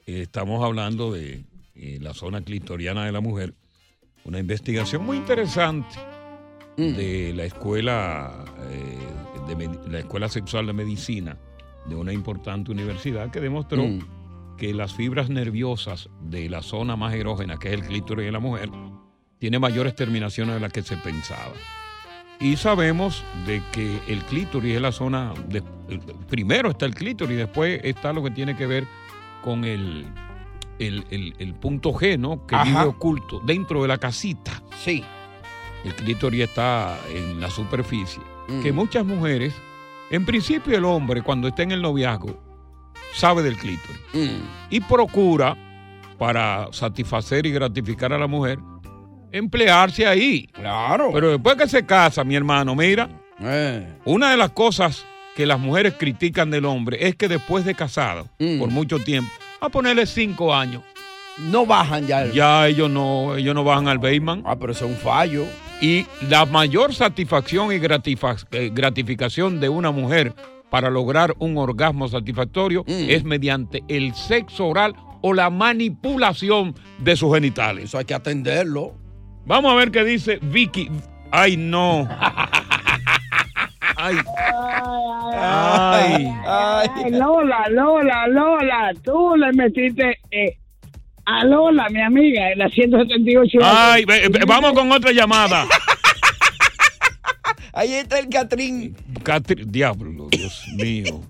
Estamos 0.04 0.62
hablando 0.64 1.12
de 1.12 1.44
eh, 1.74 1.98
la 2.00 2.12
zona 2.12 2.42
clitoriana 2.42 3.06
de 3.06 3.12
la 3.12 3.20
mujer. 3.20 3.54
Una 4.24 4.40
investigación 4.40 5.04
muy 5.06 5.16
interesante 5.16 5.96
de 6.76 7.32
la 7.34 7.44
escuela, 7.44 8.44
eh, 8.70 8.98
de 9.54 9.90
la 9.90 10.00
escuela 10.00 10.28
sexual 10.28 10.66
de 10.66 10.72
medicina 10.72 11.38
de 11.86 11.94
una 11.94 12.12
importante 12.12 12.70
universidad 12.70 13.30
que 13.30 13.40
demostró 13.40 13.84
Mm. 13.84 14.56
que 14.56 14.72
las 14.74 14.92
fibras 14.94 15.28
nerviosas 15.30 16.08
de 16.20 16.48
la 16.48 16.62
zona 16.62 16.94
más 16.96 17.14
erógena, 17.14 17.58
que 17.58 17.68
es 17.68 17.74
el 17.74 17.82
clítoris 17.86 18.26
de 18.26 18.32
la 18.32 18.38
mujer, 18.38 18.70
tiene 19.42 19.58
mayores 19.58 19.96
terminaciones 19.96 20.54
de 20.54 20.60
las 20.60 20.72
que 20.72 20.82
se 20.84 20.96
pensaba. 20.98 21.50
Y 22.38 22.54
sabemos 22.56 23.24
de 23.44 23.60
que 23.72 23.98
el 24.06 24.20
clítoris 24.22 24.76
es 24.76 24.80
la 24.80 24.92
zona, 24.92 25.34
de- 25.48 25.64
primero 26.30 26.70
está 26.70 26.86
el 26.86 26.94
clítoris, 26.94 27.36
después 27.36 27.80
está 27.82 28.12
lo 28.12 28.22
que 28.22 28.30
tiene 28.30 28.54
que 28.56 28.68
ver 28.68 28.86
con 29.42 29.64
el, 29.64 30.06
el, 30.78 31.04
el- 31.10 31.34
el 31.40 31.54
punto 31.54 31.90
G, 31.92 32.16
¿no? 32.20 32.46
Que 32.46 32.54
Ajá. 32.54 32.64
vive 32.66 32.84
oculto 32.84 33.40
dentro 33.44 33.82
de 33.82 33.88
la 33.88 33.98
casita. 33.98 34.62
Sí. 34.80 35.02
El 35.84 35.92
clítoris 35.96 36.42
está 36.44 36.96
en 37.12 37.40
la 37.40 37.50
superficie. 37.50 38.22
Mm. 38.46 38.62
Que 38.62 38.70
muchas 38.70 39.04
mujeres, 39.04 39.52
en 40.12 40.24
principio 40.24 40.78
el 40.78 40.84
hombre 40.84 41.22
cuando 41.22 41.48
está 41.48 41.64
en 41.64 41.72
el 41.72 41.82
noviazgo, 41.82 42.40
sabe 43.12 43.42
del 43.42 43.56
clítoris 43.56 44.00
Mm. 44.14 44.44
y 44.70 44.80
procura, 44.82 45.56
para 46.16 46.68
satisfacer 46.72 47.44
y 47.46 47.50
gratificar 47.50 48.12
a 48.12 48.18
la 48.18 48.28
mujer, 48.28 48.60
emplearse 49.32 50.06
ahí. 50.06 50.46
Claro. 50.52 51.10
Pero 51.12 51.30
después 51.30 51.56
que 51.56 51.66
se 51.68 51.84
casa, 51.84 52.22
mi 52.24 52.36
hermano, 52.36 52.74
mira, 52.74 53.08
Eh. 53.40 53.86
una 54.04 54.30
de 54.30 54.36
las 54.36 54.50
cosas 54.50 55.04
que 55.34 55.46
las 55.46 55.58
mujeres 55.58 55.94
critican 55.98 56.50
del 56.50 56.64
hombre 56.66 56.98
es 57.08 57.16
que 57.16 57.26
después 57.28 57.64
de 57.64 57.74
casado, 57.74 58.28
Mm. 58.38 58.58
por 58.58 58.70
mucho 58.70 58.98
tiempo, 58.98 59.30
a 59.60 59.68
ponerle 59.68 60.06
cinco 60.06 60.54
años, 60.54 60.82
No 61.38 61.64
bajan 61.64 62.06
ya. 62.06 62.22
el- 62.24 62.32
ya 62.32 62.68
ellos 62.68 62.90
no, 62.90 63.36
ellos 63.36 63.54
no 63.54 63.64
bajan 63.64 63.88
al 63.88 63.98
Bayman. 63.98 64.42
Ah, 64.44 64.56
pero 64.58 64.72
eso 64.72 64.84
es 64.84 64.90
un 64.92 64.96
fallo. 64.98 65.46
Y 65.80 66.06
la 66.28 66.44
mayor 66.44 66.94
satisfacción 66.94 67.72
y 67.72 67.76
eh, 67.76 68.70
gratificación 68.72 69.58
de 69.58 69.68
una 69.70 69.90
mujer 69.90 70.34
para 70.70 70.90
lograr 70.90 71.34
un 71.38 71.56
orgasmo 71.56 72.06
satisfactorio 72.08 72.84
Mm. 72.86 73.08
es 73.08 73.24
mediante 73.24 73.82
el 73.88 74.14
sexo 74.14 74.66
oral 74.66 74.94
o 75.22 75.32
la 75.32 75.48
manipulación 75.50 76.74
de 76.98 77.16
sus 77.16 77.34
genitales. 77.34 77.84
Eso 77.86 77.98
hay 77.98 78.04
que 78.04 78.14
atenderlo. 78.14 78.94
Vamos 79.46 79.72
a 79.72 79.76
ver 79.76 79.90
qué 79.90 80.04
dice 80.04 80.38
Vicky. 80.42 80.90
Ay, 81.30 81.56
no. 81.56 82.08
Ay. 83.96 84.16
Ay. 85.34 86.28
Ay, 86.46 86.88
Lola, 87.12 87.64
Lola, 87.70 88.26
Lola, 88.28 88.92
tú 89.04 89.34
le 89.36 89.52
metiste 89.52 90.18
eh, 90.30 90.56
a 91.24 91.44
Lola, 91.44 91.88
mi 91.90 92.00
amiga, 92.02 92.50
en 92.50 92.58
la 92.58 92.68
178. 92.68 93.58
Ay, 93.62 94.04
ve- 94.04 94.28
ve- 94.28 94.40
vamos 94.46 94.72
con 94.72 94.90
otra 94.90 95.12
llamada. 95.12 95.66
Ahí 97.72 97.94
está 97.94 98.18
el 98.18 98.28
Catrín. 98.28 98.94
Catri- 99.22 99.64
Diablo, 99.66 100.28
Dios 100.30 100.64
mío. 100.76 101.20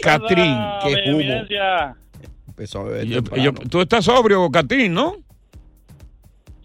Catrín, 0.00 0.54
qué 0.84 1.10
jugo. 1.10 1.94
Empezó 2.48 2.80
a 2.80 2.84
beber 2.84 3.06
yo- 3.06 3.52
tú 3.54 3.80
estás 3.80 4.04
sobrio, 4.04 4.48
Catrín, 4.50 4.92
¿no? 4.94 5.16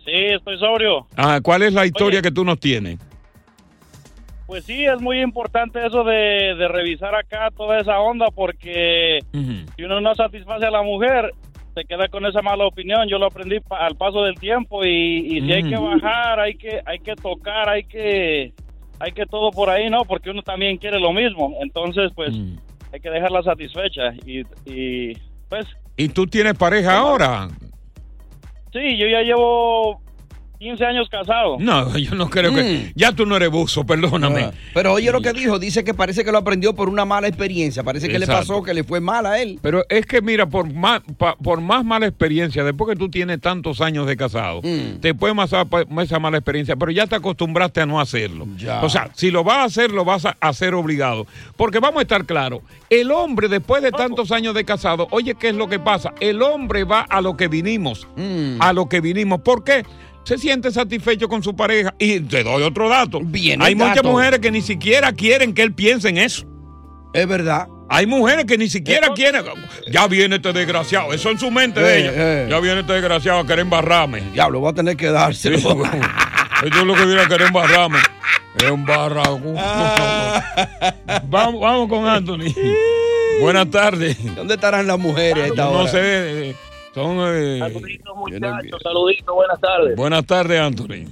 Sí, 0.08 0.14
estoy 0.14 0.58
sobrio. 0.58 1.06
Ah, 1.18 1.40
¿Cuál 1.44 1.64
es 1.64 1.74
la 1.74 1.86
historia 1.86 2.22
que 2.22 2.32
tú 2.32 2.46
nos 2.46 2.58
tienes? 2.62 2.98
Pues 4.46 4.64
sí, 4.64 4.86
es 4.86 5.02
muy 5.02 5.20
importante 5.22 5.86
eso 5.86 6.06
de, 6.06 6.56
de 6.56 6.68
revisar 6.70 7.14
acá 7.14 7.50
toda 7.56 7.82
esa 7.82 8.00
onda 8.00 8.28
porque 8.34 9.20
si 9.76 9.84
uno 9.84 10.00
no 10.00 10.16
satisface 10.16 10.66
a 10.66 10.72
la 10.72 10.82
mujer, 10.82 11.34
se 11.76 11.84
queda 11.84 12.08
con 12.08 12.26
esa 12.26 12.42
mala 12.42 12.66
opinión. 12.66 13.10
Yo 13.10 13.20
lo 13.20 13.26
aprendí 13.26 13.60
pa- 13.60 13.86
al 13.86 13.98
paso 13.98 14.24
del 14.24 14.36
tiempo 14.36 14.86
y, 14.86 15.38
y 15.38 15.42
si 15.42 15.52
hay 15.52 15.64
que 15.70 15.76
bajar, 15.76 16.40
hay 16.40 16.56
que 16.56 16.82
hay 16.86 17.00
que 17.00 17.16
tocar, 17.16 17.68
hay 17.68 17.84
que 17.84 18.54
hay 19.00 19.12
que 19.12 19.26
todo 19.26 19.52
por 19.52 19.70
ahí, 19.70 19.90
¿no? 19.90 20.06
Porque 20.06 20.30
uno 20.30 20.42
también 20.42 20.78
quiere 20.78 21.02
lo 21.02 21.12
mismo. 21.12 21.58
Entonces, 21.62 22.12
pues 22.16 22.34
hay 22.94 23.02
que 23.02 23.10
dejarla 23.10 23.44
satisfecha 23.44 24.14
y, 24.26 24.44
y 24.66 25.14
pues 25.50 25.66
¿Y 25.98 26.08
tú 26.08 26.26
tienes 26.26 26.54
pareja 26.54 26.96
ahora? 26.98 27.50
Sí, 28.72 28.98
yo 28.98 29.08
ya 29.08 29.22
llevo 29.22 30.02
15 30.60 30.86
años 30.86 31.08
casado. 31.10 31.58
No, 31.60 31.96
yo 31.98 32.16
no 32.16 32.30
creo 32.30 32.54
que. 32.54 32.92
Ya 32.96 33.12
tú 33.12 33.26
no 33.26 33.36
eres 33.38 33.50
buzo, 33.50 33.86
perdóname. 33.86 34.42
Ah, 34.46 34.52
Pero 34.74 34.94
oye 34.94 35.12
lo 35.12 35.22
que 35.22 35.32
dijo, 35.34 35.60
dice 35.60 35.84
que 35.84 35.94
parece 35.94 36.24
que 36.26 36.32
lo 36.32 36.40
aprendió 36.40 36.74
por 36.74 36.90
una 36.90 37.06
mala 37.06 37.28
experiencia, 37.28 37.84
parece 37.84 38.10
que 38.10 38.18
le 38.18 38.26
pasó 38.26 38.64
que 38.64 38.74
le 38.74 38.84
fue 38.84 39.00
mal 39.00 39.26
a 39.28 39.40
él. 39.40 39.60
Pero 39.62 39.84
es 39.90 40.06
que 40.06 40.22
mira, 40.22 40.48
por 40.48 40.72
más, 40.74 41.02
pa- 41.18 41.36
por 41.36 41.62
más 41.62 41.86
mala 41.86 42.08
experiencia, 42.08 42.64
después 42.64 42.90
que 42.90 42.96
tú 42.96 43.10
tienes 43.10 43.40
tantos 43.40 43.82
años 43.82 44.08
de 44.08 44.18
casado, 44.18 44.62
Mm. 44.64 45.00
te 45.00 45.14
puede 45.14 45.36
pasar 45.36 45.68
pa- 45.68 45.86
esa 46.02 46.18
mala 46.20 46.38
experiencia, 46.38 46.76
pero 46.76 46.92
ya 46.92 47.06
te 47.06 47.16
acostumbraste 47.16 47.82
a 47.82 47.86
no 47.86 48.00
hacerlo. 48.00 48.48
Ya. 48.58 48.82
O 48.82 48.90
sea, 48.90 49.12
si 49.14 49.30
lo 49.30 49.44
vas 49.44 49.58
a 49.58 49.64
hacer, 49.66 49.92
lo 49.92 50.06
vas 50.06 50.26
a 50.26 50.36
hacer 50.40 50.74
obligado. 50.74 51.28
Porque 51.56 51.80
vamos 51.80 52.00
a 52.00 52.02
estar 52.02 52.26
claros, 52.26 52.62
el 52.90 53.12
hombre 53.12 53.48
después 53.48 53.84
de 53.84 53.92
tantos 53.92 54.32
años 54.32 54.56
de 54.56 54.66
casado, 54.66 55.08
oye, 55.12 55.36
¿qué 55.36 55.50
es 55.50 55.56
lo 55.56 55.68
que 55.68 55.78
pasa? 55.80 56.14
El 56.20 56.42
hombre 56.42 56.84
va 56.84 57.02
a 57.02 57.22
lo 57.22 57.38
que 57.38 57.48
vinimos, 57.48 58.08
Mm. 58.16 58.60
a 58.62 58.74
lo 58.74 58.90
que 58.90 59.02
vinimos. 59.02 59.42
¿Por 59.42 59.64
qué? 59.64 59.86
Se 60.28 60.38
siente 60.38 60.72
satisfecho 60.72 61.30
con 61.30 61.42
su 61.42 61.56
pareja. 61.56 61.94
Y 62.00 62.20
te 62.20 62.44
doy 62.44 62.62
otro 62.64 62.90
dato. 62.90 63.22
Bien, 63.24 63.62
Hay 63.62 63.76
muchas 63.76 63.96
dato. 63.96 64.10
mujeres 64.10 64.42
que 64.42 64.52
ni 64.52 64.62
siquiera 64.62 65.14
quieren 65.14 65.54
que 65.54 65.62
él 65.62 65.74
piense 65.74 66.10
en 66.10 66.18
eso. 66.18 66.46
Es 67.14 67.26
verdad. 67.26 67.66
Hay 67.90 68.06
mujeres 68.08 68.44
que 68.44 68.58
ni 68.58 68.68
siquiera 68.68 69.08
quieren. 69.16 69.46
Ya 69.90 70.06
viene 70.08 70.36
este 70.36 70.52
desgraciado. 70.52 71.14
Eso 71.14 71.30
en 71.32 71.40
su 71.40 71.50
mente 71.50 71.80
de 71.80 71.94
Eh, 71.96 72.00
ella. 72.02 72.12
eh. 72.16 72.48
Ya 72.50 72.60
viene 72.60 72.82
este 72.82 72.92
desgraciado 72.92 73.40
a 73.40 73.44
querer 73.48 73.60
embarrarme. 73.60 74.20
Diablo, 74.34 74.60
voy 74.60 74.72
a 74.72 74.74
tener 74.74 74.98
que 74.98 75.08
dárselo. 75.08 75.58
Esto 76.64 76.80
es 76.80 76.84
lo 76.86 76.94
que 76.96 77.06
viene 77.06 77.22
a 77.22 77.28
querer 77.30 77.48
embarrarme. 77.48 78.00
Es 78.62 78.70
un 78.70 78.86
barraco. 78.86 79.40
vamos, 81.30 81.62
vamos 81.62 81.88
con 81.88 82.06
Anthony. 82.06 82.54
Buenas 83.42 83.70
tardes. 83.72 84.18
¿Dónde 84.36 84.56
estarán 84.56 84.88
las 84.88 85.00
mujeres 85.00 85.44
a 85.44 85.48
esta 85.48 85.64
No 85.66 85.72
hora? 85.72 85.92
sé. 85.92 86.54
Son. 86.98 87.18
eh, 87.36 87.60
Muchachos, 88.16 88.82
saluditos, 88.82 89.36
buenas 89.36 89.60
tardes. 89.62 89.96
buenas 89.96 90.26
tardes, 90.26 90.60
Anthony. 90.60 91.06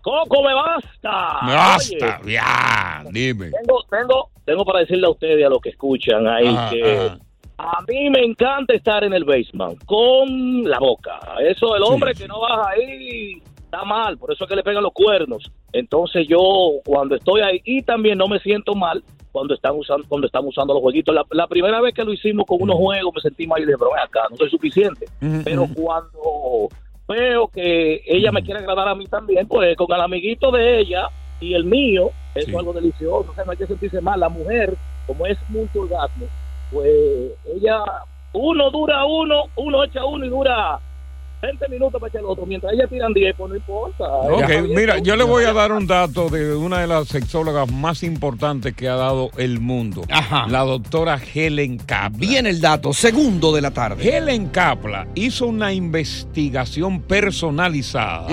Coco, 0.00 0.42
me 0.44 0.54
basta. 0.54 1.38
Basta, 1.44 2.20
Oye, 2.22 2.34
ya. 2.34 3.02
Dime. 3.10 3.50
tengo, 3.50 3.82
tengo, 3.90 4.30
tengo 4.44 4.64
para 4.64 4.80
decirle 4.80 5.06
a 5.08 5.10
ustedes 5.10 5.40
y 5.40 5.42
a 5.42 5.48
los 5.48 5.60
que 5.60 5.70
escuchan 5.70 6.28
ahí 6.28 6.46
Ajá, 6.46 6.70
que 6.70 6.96
ajá. 7.08 7.18
a 7.58 7.78
mí 7.88 8.10
me 8.10 8.24
encanta 8.24 8.74
estar 8.74 9.02
en 9.02 9.12
el 9.14 9.24
basement 9.24 9.84
con 9.84 10.62
la 10.62 10.78
boca. 10.78 11.18
Eso, 11.40 11.74
el 11.74 11.82
hombre 11.82 12.14
que 12.14 12.28
no 12.28 12.38
baja 12.40 12.68
ahí 12.70 13.42
está 13.64 13.84
mal, 13.84 14.16
por 14.16 14.32
eso 14.32 14.44
es 14.44 14.48
que 14.48 14.54
le 14.54 14.62
pegan 14.62 14.84
los 14.84 14.92
cuernos. 14.92 15.50
Entonces 15.72 16.28
yo 16.28 16.38
cuando 16.84 17.16
estoy 17.16 17.40
ahí 17.40 17.60
y 17.64 17.82
también 17.82 18.18
no 18.18 18.28
me 18.28 18.38
siento 18.38 18.76
mal 18.76 19.02
cuando 19.36 19.52
están 19.52 19.76
usando 19.76 20.08
cuando 20.08 20.26
estamos 20.26 20.48
usando 20.48 20.72
los 20.72 20.82
jueguitos. 20.82 21.14
La, 21.14 21.22
la 21.32 21.46
primera 21.46 21.78
vez 21.82 21.92
que 21.92 22.02
lo 22.02 22.10
hicimos 22.10 22.46
con 22.46 22.56
unos 22.62 22.76
juegos 22.76 23.12
me 23.14 23.20
sentí 23.20 23.46
mal 23.46 23.60
y 23.60 23.66
dije, 23.66 23.76
pero 23.78 23.90
ven 23.92 24.00
acá, 24.02 24.20
no 24.30 24.36
soy 24.38 24.48
suficiente. 24.48 25.04
Pero 25.44 25.68
cuando 25.74 26.68
veo 27.06 27.48
que 27.48 28.00
ella 28.06 28.32
me 28.32 28.42
quiere 28.42 28.60
agradar 28.60 28.88
a 28.88 28.94
mí 28.94 29.04
también, 29.04 29.46
pues 29.46 29.76
con 29.76 29.92
el 29.92 30.00
amiguito 30.00 30.50
de 30.50 30.80
ella 30.80 31.10
y 31.38 31.52
el 31.52 31.64
mío, 31.64 32.12
eso 32.34 32.48
es 32.48 32.56
algo 32.56 32.72
delicioso, 32.72 33.30
o 33.30 33.34
sea, 33.34 33.44
no 33.44 33.50
hay 33.50 33.58
que 33.58 33.66
sentirse 33.66 34.00
mal. 34.00 34.18
La 34.18 34.30
mujer, 34.30 34.74
como 35.06 35.26
es 35.26 35.36
multiorgasmo, 35.50 36.24
pues 36.72 37.32
ella, 37.54 37.84
uno 38.32 38.70
dura 38.70 39.04
uno, 39.04 39.42
uno 39.56 39.84
echa 39.84 40.02
uno 40.06 40.24
y 40.24 40.30
dura 40.30 40.80
20 41.42 41.68
minutos 41.68 42.00
para 42.00 42.08
echar 42.08 42.20
el 42.20 42.26
otro, 42.26 42.46
mientras 42.46 42.72
ella 42.72 42.86
tiran 42.86 43.12
10, 43.12 43.34
pues 43.36 43.50
no 43.50 43.56
importa. 43.56 44.04
Ok, 44.04 44.68
mira, 44.74 44.98
yo 44.98 45.16
le 45.16 45.24
voy 45.24 45.44
a 45.44 45.52
dar 45.52 45.72
un 45.72 45.86
dato 45.86 46.28
de 46.28 46.54
una 46.54 46.80
de 46.80 46.86
las 46.86 47.08
sexólogas 47.08 47.70
más 47.70 48.02
importantes 48.02 48.74
que 48.74 48.88
ha 48.88 48.96
dado 48.96 49.30
el 49.36 49.60
mundo. 49.60 50.02
La 50.48 50.60
doctora 50.60 51.20
Helen 51.34 51.78
Kaplan. 51.78 52.18
Viene 52.18 52.50
el 52.50 52.60
dato, 52.60 52.92
segundo 52.92 53.54
de 53.54 53.60
la 53.60 53.70
tarde. 53.70 54.16
Helen 54.16 54.48
Kaplan 54.48 55.08
hizo 55.14 55.46
una 55.46 55.72
investigación 55.72 57.02
personalizada 57.02 58.28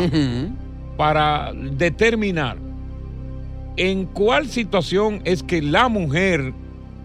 para 0.98 1.52
determinar 1.54 2.58
en 3.76 4.06
cuál 4.06 4.48
situación 4.48 5.22
es 5.26 5.44
que 5.44 5.62
la 5.62 5.90
mujer 5.90 6.54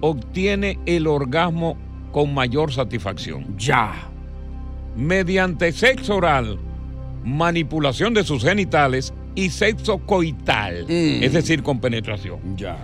obtiene 0.00 0.78
el 0.86 1.06
orgasmo 1.06 1.76
con 2.12 2.32
mayor 2.34 2.72
satisfacción. 2.72 3.56
Ya. 3.56 4.10
Mediante 4.98 5.72
sexo 5.72 6.16
oral, 6.16 6.58
manipulación 7.24 8.12
de 8.14 8.24
sus 8.24 8.42
genitales 8.44 9.14
y 9.34 9.50
sexo 9.50 9.98
coital, 9.98 10.84
Mm. 10.88 11.22
es 11.22 11.32
decir, 11.32 11.62
con 11.62 11.78
penetración. 11.80 12.38
Ya. 12.56 12.76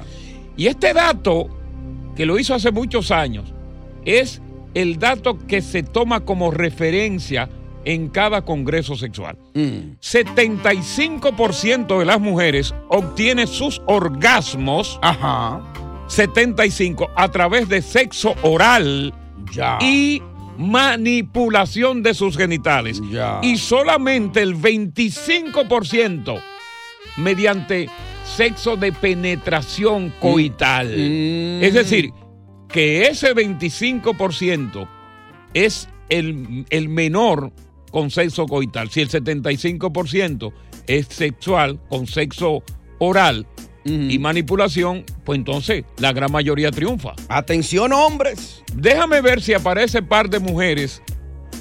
Y 0.57 0.69
este 0.69 0.95
dato, 0.95 1.49
que 2.17 2.25
lo 2.25 2.39
hizo 2.39 2.55
hace 2.55 2.71
muchos 2.71 3.11
años, 3.11 3.53
es 4.05 4.41
el 4.75 4.99
dato 4.99 5.39
que 5.47 5.61
se 5.61 5.83
toma 5.83 6.21
como 6.21 6.51
referencia 6.53 7.49
en 7.85 8.09
cada 8.09 8.43
congreso 8.43 8.95
sexual. 8.97 9.37
Mm. 9.55 9.97
75% 10.01 11.99
de 11.99 12.05
las 12.05 12.21
mujeres 12.21 12.75
obtiene 12.89 13.47
sus 13.47 13.83
orgasmos. 13.87 14.99
75 16.07 17.11
a 17.17 17.29
través 17.31 17.69
de 17.69 17.83
sexo 17.83 18.35
oral 18.43 19.13
y 19.81 20.23
manipulación 20.59 22.03
de 22.03 22.15
sus 22.15 22.37
genitales. 22.37 23.01
Y 23.43 23.57
solamente 23.57 24.43
el 24.43 24.57
25% 24.57 26.43
mediante 27.17 27.89
sexo 28.25 28.77
de 28.77 28.93
penetración 28.93 30.13
coital. 30.21 30.91
Es 30.93 31.75
decir, 31.75 32.13
que 32.69 33.07
ese 33.07 33.35
25% 33.35 34.89
es 35.55 35.89
el, 36.09 36.67
el 36.71 36.89
menor 36.89 37.53
con 37.91 38.11
sexo 38.11 38.47
coital. 38.47 38.91
Si 38.91 39.01
el 39.01 39.09
75% 39.09 40.53
es 40.87 41.07
sexual 41.07 41.81
con 41.89 42.07
sexo 42.07 42.63
oral 42.99 43.47
y 43.85 44.19
manipulación, 44.19 45.05
pues 45.25 45.39
entonces 45.39 45.85
la 45.99 46.13
gran 46.13 46.33
mayoría 46.33 46.71
triunfa. 46.71 47.15
Atención, 47.29 47.93
hombres. 47.93 48.63
Déjame 48.75 49.21
ver 49.21 49.43
si 49.43 49.53
aparece 49.55 50.03
par 50.03 50.31
de 50.31 50.39
mujeres 50.39 51.03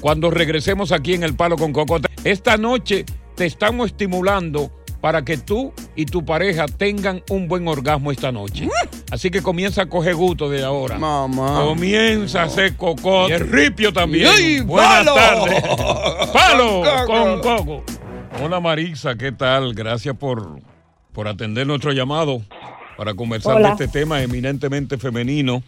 cuando 0.00 0.30
regresemos 0.30 0.92
aquí 0.92 1.14
en 1.14 1.22
El 1.22 1.34
Palo 1.34 1.56
con 1.56 1.72
Coco. 1.72 1.98
Esta 2.24 2.56
noche 2.56 3.04
te 3.34 3.46
estamos 3.46 3.88
estimulando 3.88 4.70
para 5.00 5.22
que 5.22 5.36
tú 5.36 5.70
y 5.96 6.06
tu 6.06 6.24
pareja 6.24 6.64
tengan 6.64 7.22
un 7.28 7.46
buen 7.46 7.68
orgasmo 7.68 8.10
esta 8.10 8.32
noche. 8.32 8.68
Así 9.10 9.30
que 9.30 9.42
comienza 9.42 9.82
a 9.82 9.86
coger 9.86 10.14
gusto 10.14 10.48
de 10.48 10.64
ahora. 10.64 10.98
Mamá. 10.98 11.60
Comienza 11.62 12.40
a 12.40 12.44
hacer 12.44 12.74
cocote. 12.76 13.32
Y 13.32 13.34
el 13.34 13.48
ripio 13.50 13.92
también. 13.92 14.28
¡Ay, 14.34 14.60
Buenas 14.60 15.04
palo! 15.04 15.14
tardes. 15.14 15.62
Palo 16.32 16.82
Con 17.06 17.40
con 17.40 17.40
Coco. 17.42 17.84
Hola 18.42 18.60
Marisa, 18.60 19.14
¿qué 19.14 19.30
tal? 19.30 19.74
Gracias 19.74 20.16
por, 20.16 20.58
por 21.14 21.28
atender 21.28 21.66
nuestro 21.66 21.92
llamado 21.92 22.42
para 22.98 23.14
conversar 23.14 23.56
Hola. 23.56 23.68
de 23.74 23.84
este 23.84 23.88
tema 24.00 24.22
eminentemente 24.22 24.98
femenino 24.98 25.62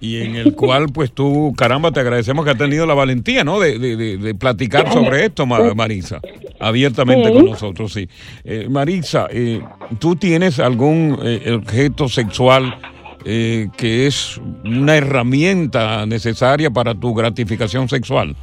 y 0.00 0.18
en 0.18 0.36
el 0.36 0.54
cual 0.54 0.86
pues 0.92 1.10
tú, 1.12 1.54
caramba, 1.56 1.90
te 1.90 2.00
agradecemos 2.00 2.44
que 2.44 2.50
has 2.52 2.58
tenido 2.58 2.86
la 2.86 2.94
valentía, 2.94 3.44
¿no? 3.44 3.58
De, 3.58 3.78
de- 3.78 3.96
de- 3.96 4.16
de 4.18 4.34
platicar 4.34 4.92
sobre 4.92 5.24
esto, 5.26 5.46
Ma- 5.46 5.74
Marisa, 5.74 6.20
abiertamente 6.60 7.28
Sí. 7.28 7.34
con 7.34 7.44
nosotros, 7.46 7.92
sí. 7.92 8.08
Eh, 8.44 8.68
Marisa, 8.70 9.26
eh, 9.30 9.60
¿tú 9.98 10.14
tienes 10.16 10.58
algún 10.60 11.18
eh, 11.22 11.50
objeto 11.52 12.08
sexual 12.08 12.78
eh, 13.24 13.68
que 13.76 14.06
es 14.06 14.38
una 14.64 14.96
herramienta 14.96 16.04
necesaria 16.06 16.70
para 16.70 16.94
tu 16.94 17.14
gratificación 17.14 17.88
sexual? 17.88 18.36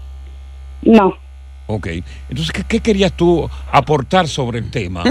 No. 0.82 1.13
Ok. 1.67 1.88
Entonces, 2.30 2.52
¿qué, 2.52 2.63
qué 2.67 2.80
querías 2.80 3.13
tú 3.13 3.49
aportar 3.71 4.28
sobre 4.28 4.60
el 4.60 4.69
tema? 4.69 5.04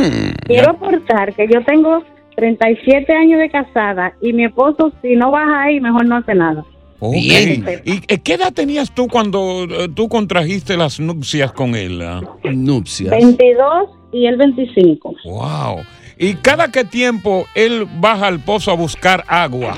Quiero 0.46 0.70
aportar 0.70 1.34
que 1.34 1.46
yo 1.48 1.64
tengo 1.64 2.02
37 2.36 3.12
años 3.12 3.40
de 3.40 3.50
casada 3.50 4.14
y 4.20 4.32
mi 4.32 4.44
esposo, 4.44 4.92
si 5.02 5.16
no 5.16 5.30
baja 5.30 5.62
ahí, 5.64 5.80
mejor 5.80 6.06
no 6.06 6.16
hace 6.16 6.34
nada. 6.34 6.64
Ok. 6.98 7.14
Bien. 7.14 7.64
¿Y 7.84 8.00
eh, 8.06 8.18
qué 8.22 8.34
edad 8.34 8.52
tenías 8.52 8.94
tú 8.94 9.08
cuando 9.08 9.64
eh, 9.64 9.88
tú 9.94 10.08
contrajiste 10.08 10.76
las 10.76 11.00
nupcias 11.00 11.52
con 11.52 11.74
él? 11.74 12.00
ah? 12.02 12.20
Nupcias. 12.44 13.10
22 13.10 13.90
y 14.12 14.26
él 14.26 14.36
25. 14.36 15.14
Wow. 15.24 15.80
¿Y 16.18 16.34
cada 16.34 16.68
qué 16.70 16.84
tiempo 16.84 17.46
él 17.54 17.86
baja 17.98 18.26
al 18.26 18.40
pozo 18.40 18.70
a 18.70 18.74
buscar 18.74 19.24
agua? 19.28 19.76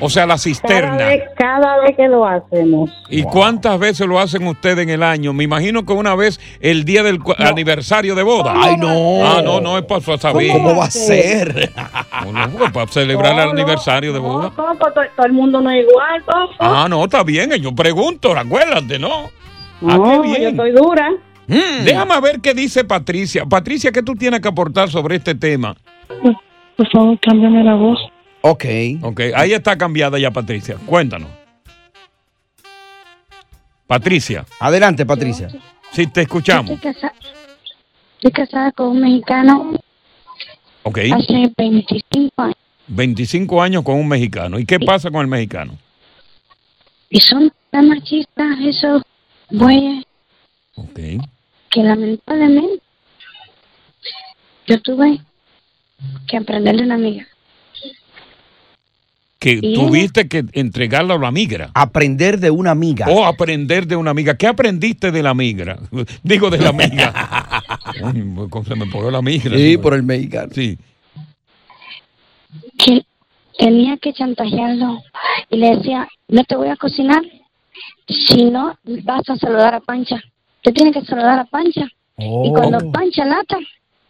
O 0.00 0.08
sea, 0.08 0.22
la 0.24 0.34
Cada 0.34 0.38
cisterna. 0.38 0.96
vez, 1.06 1.22
cada 1.36 1.80
vez 1.80 1.96
que 1.96 2.08
lo 2.08 2.24
hacemos. 2.26 2.90
¿Y 3.08 3.22
cuántas 3.22 3.78
veces 3.78 4.06
lo 4.06 4.18
hacen 4.18 4.46
ustedes 4.46 4.78
en 4.84 4.90
el 4.90 5.02
año? 5.02 5.32
Me 5.32 5.44
imagino 5.44 5.84
que 5.84 5.92
una 5.92 6.14
vez 6.14 6.40
el 6.60 6.84
día 6.84 7.02
del 7.02 7.18
aniversario 7.38 8.14
de 8.14 8.22
boda. 8.22 8.54
Ay, 8.56 8.76
no. 8.76 9.26
Ah, 9.26 9.42
no, 9.42 9.60
no 9.60 9.76
es 9.78 9.84
para 9.84 10.00
saber. 10.18 10.52
¿Cómo 10.52 10.76
va 10.76 10.84
a 10.86 10.90
ser? 10.90 11.72
No, 12.24 12.32
no, 12.32 12.50
porque 12.50 12.72
para 12.72 12.86
celebrar 12.88 13.32
el 13.34 13.50
aniversario 13.50 14.12
de 14.12 14.18
boda. 14.18 14.50
Coco, 14.50 14.92
to- 14.92 15.00
todo 15.16 15.26
el 15.26 15.32
mundo 15.32 15.60
no 15.60 15.70
es 15.70 15.84
igual, 15.86 16.22
Coco. 16.24 16.54
Ah, 16.60 16.86
no, 16.88 17.04
está 17.04 17.22
bien. 17.22 17.50
Yo 17.60 17.74
pregunto, 17.74 18.36
acuérdate, 18.36 18.98
¿no? 18.98 19.30
Ah, 19.82 19.96
No, 19.98 20.04
qué 20.04 20.28
bien. 20.28 20.42
yo 20.42 20.48
estoy 20.50 20.72
dura. 20.72 21.10
Mm. 21.48 21.84
Déjame 21.84 22.20
ver 22.20 22.40
qué 22.40 22.54
dice 22.54 22.84
Patricia. 22.84 23.44
Patricia, 23.46 23.92
¿qué 23.92 24.02
tú 24.02 24.14
tienes 24.14 24.40
que 24.40 24.48
aportar 24.48 24.90
sobre 24.90 25.16
este 25.16 25.34
tema? 25.34 25.76
Por 26.76 26.90
favor, 26.90 27.18
cámbiame 27.20 27.62
la 27.64 27.74
voz. 27.74 27.98
Ok. 28.42 28.64
Ok, 29.02 29.20
ahí 29.34 29.52
está 29.52 29.76
cambiada 29.78 30.18
ya, 30.18 30.30
Patricia. 30.30 30.76
Cuéntanos. 30.86 31.28
Patricia. 33.86 34.44
Adelante, 34.58 35.06
Patricia. 35.06 35.48
Sí, 35.92 36.06
te 36.08 36.22
escuchamos. 36.22 36.72
Estoy 36.72 36.92
casada, 36.92 37.14
estoy 38.16 38.32
casada 38.32 38.72
con 38.72 38.88
un 38.88 39.00
mexicano 39.00 39.72
Ok. 40.82 40.98
hace 41.14 41.52
25 41.56 42.42
años. 42.42 42.56
25 42.88 43.62
años 43.62 43.82
con 43.82 43.96
un 43.96 44.08
mexicano. 44.08 44.58
¿Y 44.58 44.66
qué 44.66 44.78
pasa 44.78 45.10
con 45.10 45.20
el 45.22 45.26
mexicano? 45.28 45.76
Y 47.10 47.20
son 47.20 47.52
tan 47.70 47.88
machistas 47.88 48.58
esos 48.64 49.02
bueyes 49.50 50.04
Ok. 50.74 50.98
Que 51.76 51.82
lamentablemente 51.82 52.82
yo 54.66 54.80
tuve 54.80 55.20
que 56.26 56.38
aprenderle 56.38 56.84
una 56.84 56.94
amiga. 56.94 57.28
Que 59.38 59.60
Y- 59.62 59.74
tuviste 59.74 60.26
que 60.26 60.46
entregarla 60.52 61.16
a 61.16 61.18
la 61.18 61.30
migra. 61.30 61.70
Aprender 61.74 62.40
de 62.40 62.50
una 62.50 62.70
amiga. 62.70 63.06
O 63.10 63.26
aprender 63.26 63.86
de 63.86 63.94
una 63.94 64.10
amiga. 64.12 64.38
¿Qué 64.38 64.46
aprendiste 64.46 65.12
de 65.12 65.22
la 65.22 65.34
migra? 65.34 65.78
Digo 66.22 66.48
de 66.48 66.60
la 66.60 66.72
¿cómo 68.50 68.64
se 68.64 68.74
me 68.74 68.86
pegó 68.86 69.10
la 69.10 69.20
migra? 69.20 69.54
Sí, 69.58 69.76
por 69.76 69.92
el 69.92 70.02
mexicano. 70.02 70.48
Sí. 70.54 70.78
que 72.78 73.04
tenía 73.58 73.98
que 73.98 74.14
chantajearlo 74.14 75.02
y 75.50 75.58
le 75.58 75.76
decía, 75.76 76.08
no 76.28 76.42
te 76.44 76.56
voy 76.56 76.68
a 76.68 76.76
cocinar 76.76 77.22
si 78.08 78.44
no 78.46 78.78
vas 79.04 79.28
a 79.28 79.36
saludar 79.36 79.74
a 79.74 79.80
Pancha. 79.80 80.22
Te 80.66 80.72
tiene 80.72 80.90
que 80.90 81.00
saludar 81.02 81.38
a 81.38 81.44
Pancha. 81.44 81.86
Y 82.18 82.50
cuando 82.50 82.90
Pancha 82.90 83.24
lata, 83.24 83.56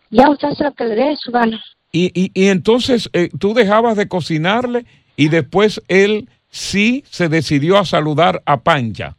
ya 0.08 0.30
usted 0.30 0.48
hace 0.48 0.64
lo 0.64 0.72
que 0.72 0.84
le 0.84 0.94
dé 0.94 1.16
su 1.16 1.30
gana. 1.30 1.62
Y, 1.92 2.10
y, 2.18 2.30
y 2.32 2.48
entonces 2.48 3.10
eh, 3.12 3.28
tú 3.38 3.52
dejabas 3.52 3.94
de 3.94 4.08
cocinarle 4.08 4.86
y 5.16 5.28
después 5.28 5.82
él 5.88 6.30
sí 6.48 7.04
se 7.10 7.28
decidió 7.28 7.76
a 7.76 7.84
saludar 7.84 8.42
a 8.46 8.62
Pancha. 8.62 9.18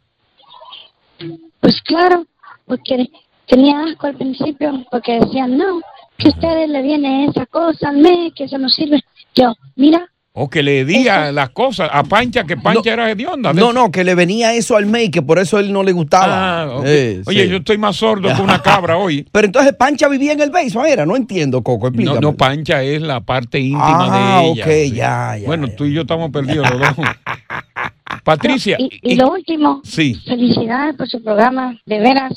Pues 1.60 1.80
claro, 1.82 2.26
porque 2.66 3.08
tenía 3.46 3.84
asco 3.84 4.08
al 4.08 4.16
principio, 4.16 4.84
porque 4.90 5.20
decían, 5.20 5.56
no, 5.56 5.80
que 6.16 6.26
a 6.26 6.30
ustedes 6.30 6.68
le 6.68 6.82
viene 6.82 7.26
esa 7.26 7.46
cosa 7.46 7.90
al 7.90 7.98
mes, 7.98 8.32
que 8.34 8.44
eso 8.44 8.58
no 8.58 8.68
sirve. 8.68 9.00
Yo, 9.36 9.54
mira, 9.76 10.10
O 10.32 10.48
que 10.48 10.62
le 10.62 10.84
di 10.84 11.08
a 11.08 11.32
las 11.32 11.50
cosas 11.50 11.90
a 11.92 12.04
Pancha, 12.04 12.44
que 12.44 12.56
Pancha 12.56 12.92
era 12.92 13.10
hedionda. 13.10 13.52
No, 13.52 13.72
no, 13.72 13.90
que 13.90 14.04
le 14.04 14.14
venía 14.14 14.54
eso 14.54 14.76
al 14.76 14.86
May, 14.86 15.10
que 15.10 15.20
por 15.20 15.38
eso 15.40 15.58
él 15.58 15.72
no 15.72 15.82
le 15.82 15.90
gustaba. 15.90 16.62
Ah. 16.62 16.80
Eh, 16.84 17.22
Oye, 17.26 17.44
sí. 17.44 17.50
yo 17.50 17.56
estoy 17.56 17.76
más 17.76 17.96
sordo 17.96 18.32
que 18.32 18.40
una 18.40 18.62
cabra 18.62 18.96
hoy. 18.98 19.26
Pero 19.32 19.46
entonces 19.46 19.72
Pancha 19.74 20.06
vivía 20.06 20.32
en 20.34 20.40
el 20.40 20.50
basement, 20.50 20.88
era, 20.90 21.04
no 21.06 21.16
entiendo, 21.16 21.60
Coco, 21.62 21.86
No, 21.86 21.88
explícame. 21.88 22.20
no, 22.20 22.34
Pancha 22.34 22.82
es 22.84 23.02
la 23.02 23.20
parte 23.20 23.58
íntima 23.58 24.36
Ah, 24.38 24.40
de 24.42 24.46
ella. 24.52 24.64
ok, 24.64 24.70
sí. 24.70 24.90
ya, 24.92 25.36
ya, 25.38 25.46
Bueno, 25.46 25.66
tú 25.76 25.86
y 25.86 25.94
yo 25.94 26.02
estamos 26.02 26.30
perdidos 26.30 26.70
los 26.70 26.96
dos. 26.96 27.06
Patricia. 28.24 28.76
y, 28.78 28.90
y 29.02 29.16
lo 29.16 29.32
último, 29.32 29.80
Sí. 29.84 30.14
felicidades 30.26 30.94
por 30.96 31.08
su 31.08 31.22
programa, 31.22 31.76
de 31.86 31.98
veras. 31.98 32.32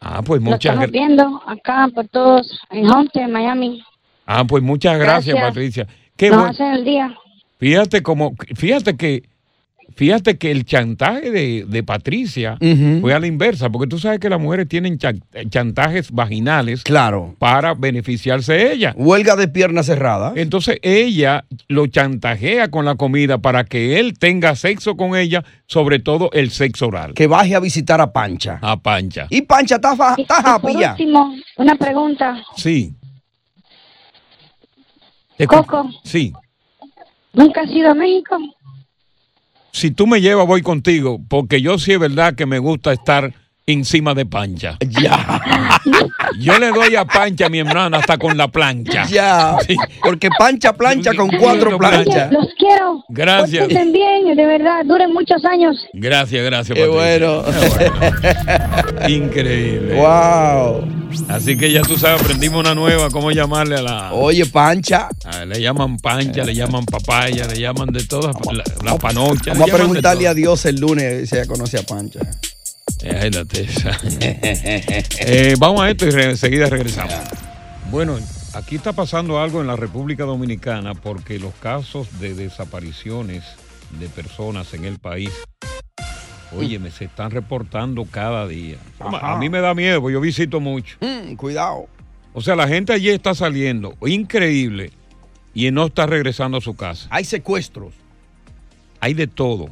Ah, 0.00 0.22
pues 0.22 0.40
muchas 0.40 0.72
estamos 0.72 0.88
gra- 0.88 0.92
viendo 0.92 1.42
acá 1.46 1.88
por 1.94 2.08
todos, 2.08 2.58
en 2.70 2.86
en 3.14 3.30
Miami. 3.32 3.82
Ah, 4.26 4.44
pues 4.44 4.62
muchas 4.62 4.98
gracias, 4.98 5.34
Gracias. 5.36 5.48
Patricia. 5.48 5.86
Qué 6.16 6.28
Nos 6.30 6.38
bueno. 6.38 6.50
hacen 6.52 6.66
el 6.72 6.84
día. 6.84 7.14
Fíjate 7.64 8.02
como, 8.02 8.34
fíjate 8.56 8.94
que, 8.96 9.22
fíjate 9.96 10.36
que 10.36 10.50
el 10.50 10.66
chantaje 10.66 11.30
de, 11.30 11.64
de 11.66 11.82
Patricia 11.82 12.58
fue 13.00 13.14
a 13.14 13.18
la 13.20 13.26
inversa, 13.26 13.70
porque 13.70 13.88
tú 13.88 13.98
sabes 13.98 14.18
que 14.20 14.28
las 14.28 14.38
mujeres 14.38 14.68
tienen 14.68 14.98
chan- 14.98 15.22
chantajes 15.48 16.10
vaginales 16.10 16.82
Claro. 16.82 17.34
para 17.38 17.72
beneficiarse 17.72 18.70
ella. 18.70 18.92
Huelga 18.98 19.34
de 19.36 19.48
pierna 19.48 19.82
cerrada. 19.82 20.34
Entonces 20.36 20.78
ella 20.82 21.46
lo 21.68 21.86
chantajea 21.86 22.68
con 22.68 22.84
la 22.84 22.96
comida 22.96 23.38
para 23.38 23.64
que 23.64 23.98
él 23.98 24.18
tenga 24.18 24.56
sexo 24.56 24.94
con 24.98 25.16
ella, 25.16 25.42
sobre 25.66 26.00
todo 26.00 26.28
el 26.34 26.50
sexo 26.50 26.88
oral. 26.88 27.14
Que 27.14 27.26
baje 27.28 27.54
a 27.54 27.60
visitar 27.60 27.98
a 28.02 28.12
Pancha. 28.12 28.58
A 28.60 28.76
Pancha. 28.76 29.26
Y 29.30 29.40
Pancha 29.40 29.76
está, 29.76 29.92
happy 30.28 30.74
ya. 30.78 30.90
último, 30.90 31.34
una 31.56 31.76
pregunta. 31.76 32.42
Sí. 32.56 32.92
Coco, 35.48 35.88
Sí. 36.04 36.32
¿Nunca 37.34 37.62
has 37.62 37.70
ido 37.70 37.90
a 37.90 37.94
México? 37.94 38.38
Si 39.72 39.90
tú 39.90 40.06
me 40.06 40.20
llevas, 40.20 40.46
voy 40.46 40.62
contigo, 40.62 41.20
porque 41.28 41.60
yo 41.60 41.78
sí 41.78 41.92
es 41.92 41.98
verdad 41.98 42.34
que 42.34 42.46
me 42.46 42.58
gusta 42.58 42.92
estar 42.92 43.34
encima 43.66 44.14
de 44.14 44.26
Pancha. 44.26 44.76
Ya. 44.88 45.40
Yo 46.38 46.58
le 46.58 46.68
doy 46.70 46.96
a 46.96 47.04
Pancha, 47.04 47.48
mi 47.48 47.58
hermana, 47.60 47.98
hasta 47.98 48.18
con 48.18 48.36
la 48.36 48.48
plancha. 48.48 49.06
Ya. 49.06 49.56
Sí. 49.66 49.76
Porque 50.02 50.28
Pancha 50.38 50.72
plancha 50.74 51.12
con 51.14 51.30
cuatro 51.30 51.78
Plancha. 51.78 52.04
planchas. 52.04 52.32
Los 52.32 52.48
quiero. 52.58 53.04
Gracias. 53.08 53.68
Estén 53.68 53.92
bien, 53.92 54.36
de 54.36 54.46
verdad, 54.46 54.84
duren 54.84 55.12
muchos 55.12 55.44
años. 55.44 55.76
Gracias, 55.92 56.44
gracias, 56.44 56.76
Qué 56.76 56.86
Patricia. 56.86 57.30
bueno. 57.30 59.08
Increíble. 59.08 59.94
Wow. 59.94 60.88
Así 61.28 61.56
que 61.56 61.70
ya 61.70 61.82
tú 61.82 61.96
sabes, 61.96 62.20
aprendimos 62.20 62.58
una 62.60 62.74
nueva, 62.74 63.08
cómo 63.10 63.30
llamarle 63.30 63.76
a 63.76 63.82
la... 63.82 64.12
Oye, 64.14 64.46
Pancha. 64.46 65.08
Ah, 65.24 65.44
le 65.44 65.60
llaman 65.60 65.96
pancha, 65.98 66.42
le 66.44 66.54
llaman 66.54 66.84
papaya, 66.84 67.46
le 67.46 67.60
llaman 67.60 67.88
de 67.90 68.04
todas, 68.04 68.34
la, 68.52 68.64
la 68.84 68.98
panocha. 68.98 69.52
Vamos 69.52 69.70
a 69.70 69.76
preguntarle 69.76 70.26
a 70.26 70.34
Dios 70.34 70.64
el 70.66 70.76
lunes 70.76 71.28
si 71.30 71.36
ella 71.36 71.46
conoce 71.46 71.78
a 71.78 71.82
Pancha. 71.82 72.18
Eh, 75.20 75.54
vamos 75.58 75.82
a 75.82 75.90
esto 75.90 76.06
y 76.06 76.10
re- 76.10 76.30
enseguida 76.30 76.68
regresamos. 76.68 77.14
Bueno, 77.90 78.18
aquí 78.54 78.76
está 78.76 78.92
pasando 78.92 79.40
algo 79.40 79.60
en 79.60 79.66
la 79.66 79.76
República 79.76 80.24
Dominicana 80.24 80.94
porque 80.94 81.38
los 81.38 81.54
casos 81.54 82.20
de 82.20 82.34
desapariciones 82.34 83.44
de 83.98 84.08
personas 84.08 84.72
en 84.74 84.84
el 84.84 84.98
país, 84.98 85.30
oye, 86.56 86.78
me 86.78 86.90
se 86.90 87.04
están 87.04 87.30
reportando 87.30 88.04
cada 88.06 88.46
día. 88.48 88.76
Ajá. 88.98 89.34
A 89.34 89.38
mí 89.38 89.48
me 89.48 89.60
da 89.60 89.74
miedo, 89.74 90.00
porque 90.00 90.14
yo 90.14 90.20
visito 90.20 90.60
mucho. 90.60 90.96
Mm, 91.00 91.34
cuidado. 91.34 91.86
O 92.32 92.40
sea, 92.40 92.56
la 92.56 92.66
gente 92.66 92.92
allí 92.92 93.10
está 93.10 93.34
saliendo, 93.34 93.96
increíble, 94.04 94.90
y 95.54 95.70
no 95.70 95.86
está 95.86 96.06
regresando 96.06 96.58
a 96.58 96.60
su 96.60 96.74
casa. 96.74 97.06
Hay 97.10 97.24
secuestros. 97.24 97.94
Hay 98.98 99.14
de 99.14 99.28
todo. 99.28 99.68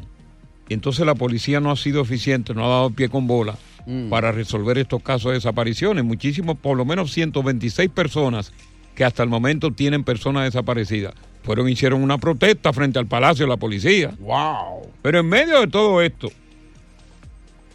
Entonces 0.73 1.05
la 1.07 1.15
policía 1.15 1.61
no 1.61 1.71
ha 1.71 1.77
sido 1.77 2.03
eficiente, 2.03 2.55
no 2.55 2.65
ha 2.65 2.69
dado 2.69 2.91
pie 2.91 3.09
con 3.09 3.27
bola 3.27 3.57
Mm. 3.85 4.11
para 4.11 4.31
resolver 4.31 4.79
estos 4.79 5.03
casos 5.03 5.31
de 5.33 5.39
desapariciones. 5.39 6.05
Muchísimos, 6.05 6.57
por 6.57 6.77
lo 6.77 6.85
menos 6.85 7.11
126 7.13 7.91
personas 7.91 8.53
que 8.95 9.03
hasta 9.05 9.25
el 9.25 9.29
momento 9.29 9.73
tienen 9.73 10.05
personas 10.05 10.45
desaparecidas. 10.45 11.15
Fueron, 11.43 11.69
hicieron 11.69 12.01
una 12.01 12.17
protesta 12.19 12.73
frente 12.73 13.01
al 13.01 13.07
Palacio 13.07 13.45
de 13.45 13.49
la 13.51 13.57
Policía. 13.57 14.15
Wow. 14.21 14.89
Pero 15.03 15.19
en 15.19 15.27
medio 15.29 15.61
de 15.63 15.67
todo 15.67 16.01
esto, 16.01 16.29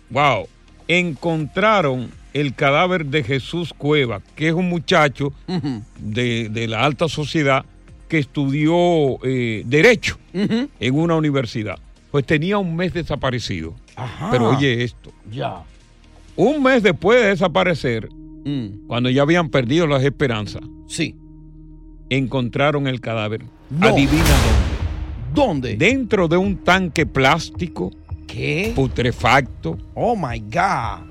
wow, 0.09 0.47
encontraron 0.87 2.09
el 2.33 2.53
cadáver 2.53 3.05
de 3.07 3.23
Jesús 3.23 3.73
Cueva, 3.77 4.21
que 4.35 4.47
es 4.47 4.53
un 4.53 4.69
muchacho 4.69 5.33
de, 5.99 6.47
de 6.49 6.67
la 6.67 6.85
alta 6.85 7.09
sociedad 7.09 7.65
que 8.07 8.19
estudió 8.19 8.75
eh, 9.23 9.63
Derecho 9.65 10.17
en 10.33 10.95
una 10.95 11.15
universidad. 11.15 11.79
Pues 12.11 12.25
tenía 12.25 12.57
un 12.57 12.75
mes 12.75 12.93
desaparecido. 12.93 13.75
Ajá. 13.95 14.29
Pero 14.31 14.49
oye 14.49 14.83
esto, 14.83 15.11
Ya. 15.31 15.63
un 16.35 16.63
mes 16.63 16.83
después 16.83 17.21
de 17.21 17.27
desaparecer, 17.29 18.09
Mm. 18.45 18.87
cuando 18.87 19.09
ya 19.09 19.23
habían 19.23 19.49
perdido 19.49 19.87
las 19.87 20.03
esperanzas, 20.03 20.61
Sí. 20.87 21.15
encontraron 22.09 22.87
el 22.87 23.01
cadáver. 23.01 23.43
No. 23.69 23.87
Adivina 23.87 24.23
¿Dónde? 25.33 25.73
dónde. 25.73 25.75
Dentro 25.75 26.27
de 26.27 26.37
un 26.37 26.57
tanque 26.63 27.05
plástico 27.05 27.91
¿Qué? 28.25 28.71
putrefacto, 28.75 29.77
Oh 29.93 30.15
my 30.15 30.39
God. 30.39 31.05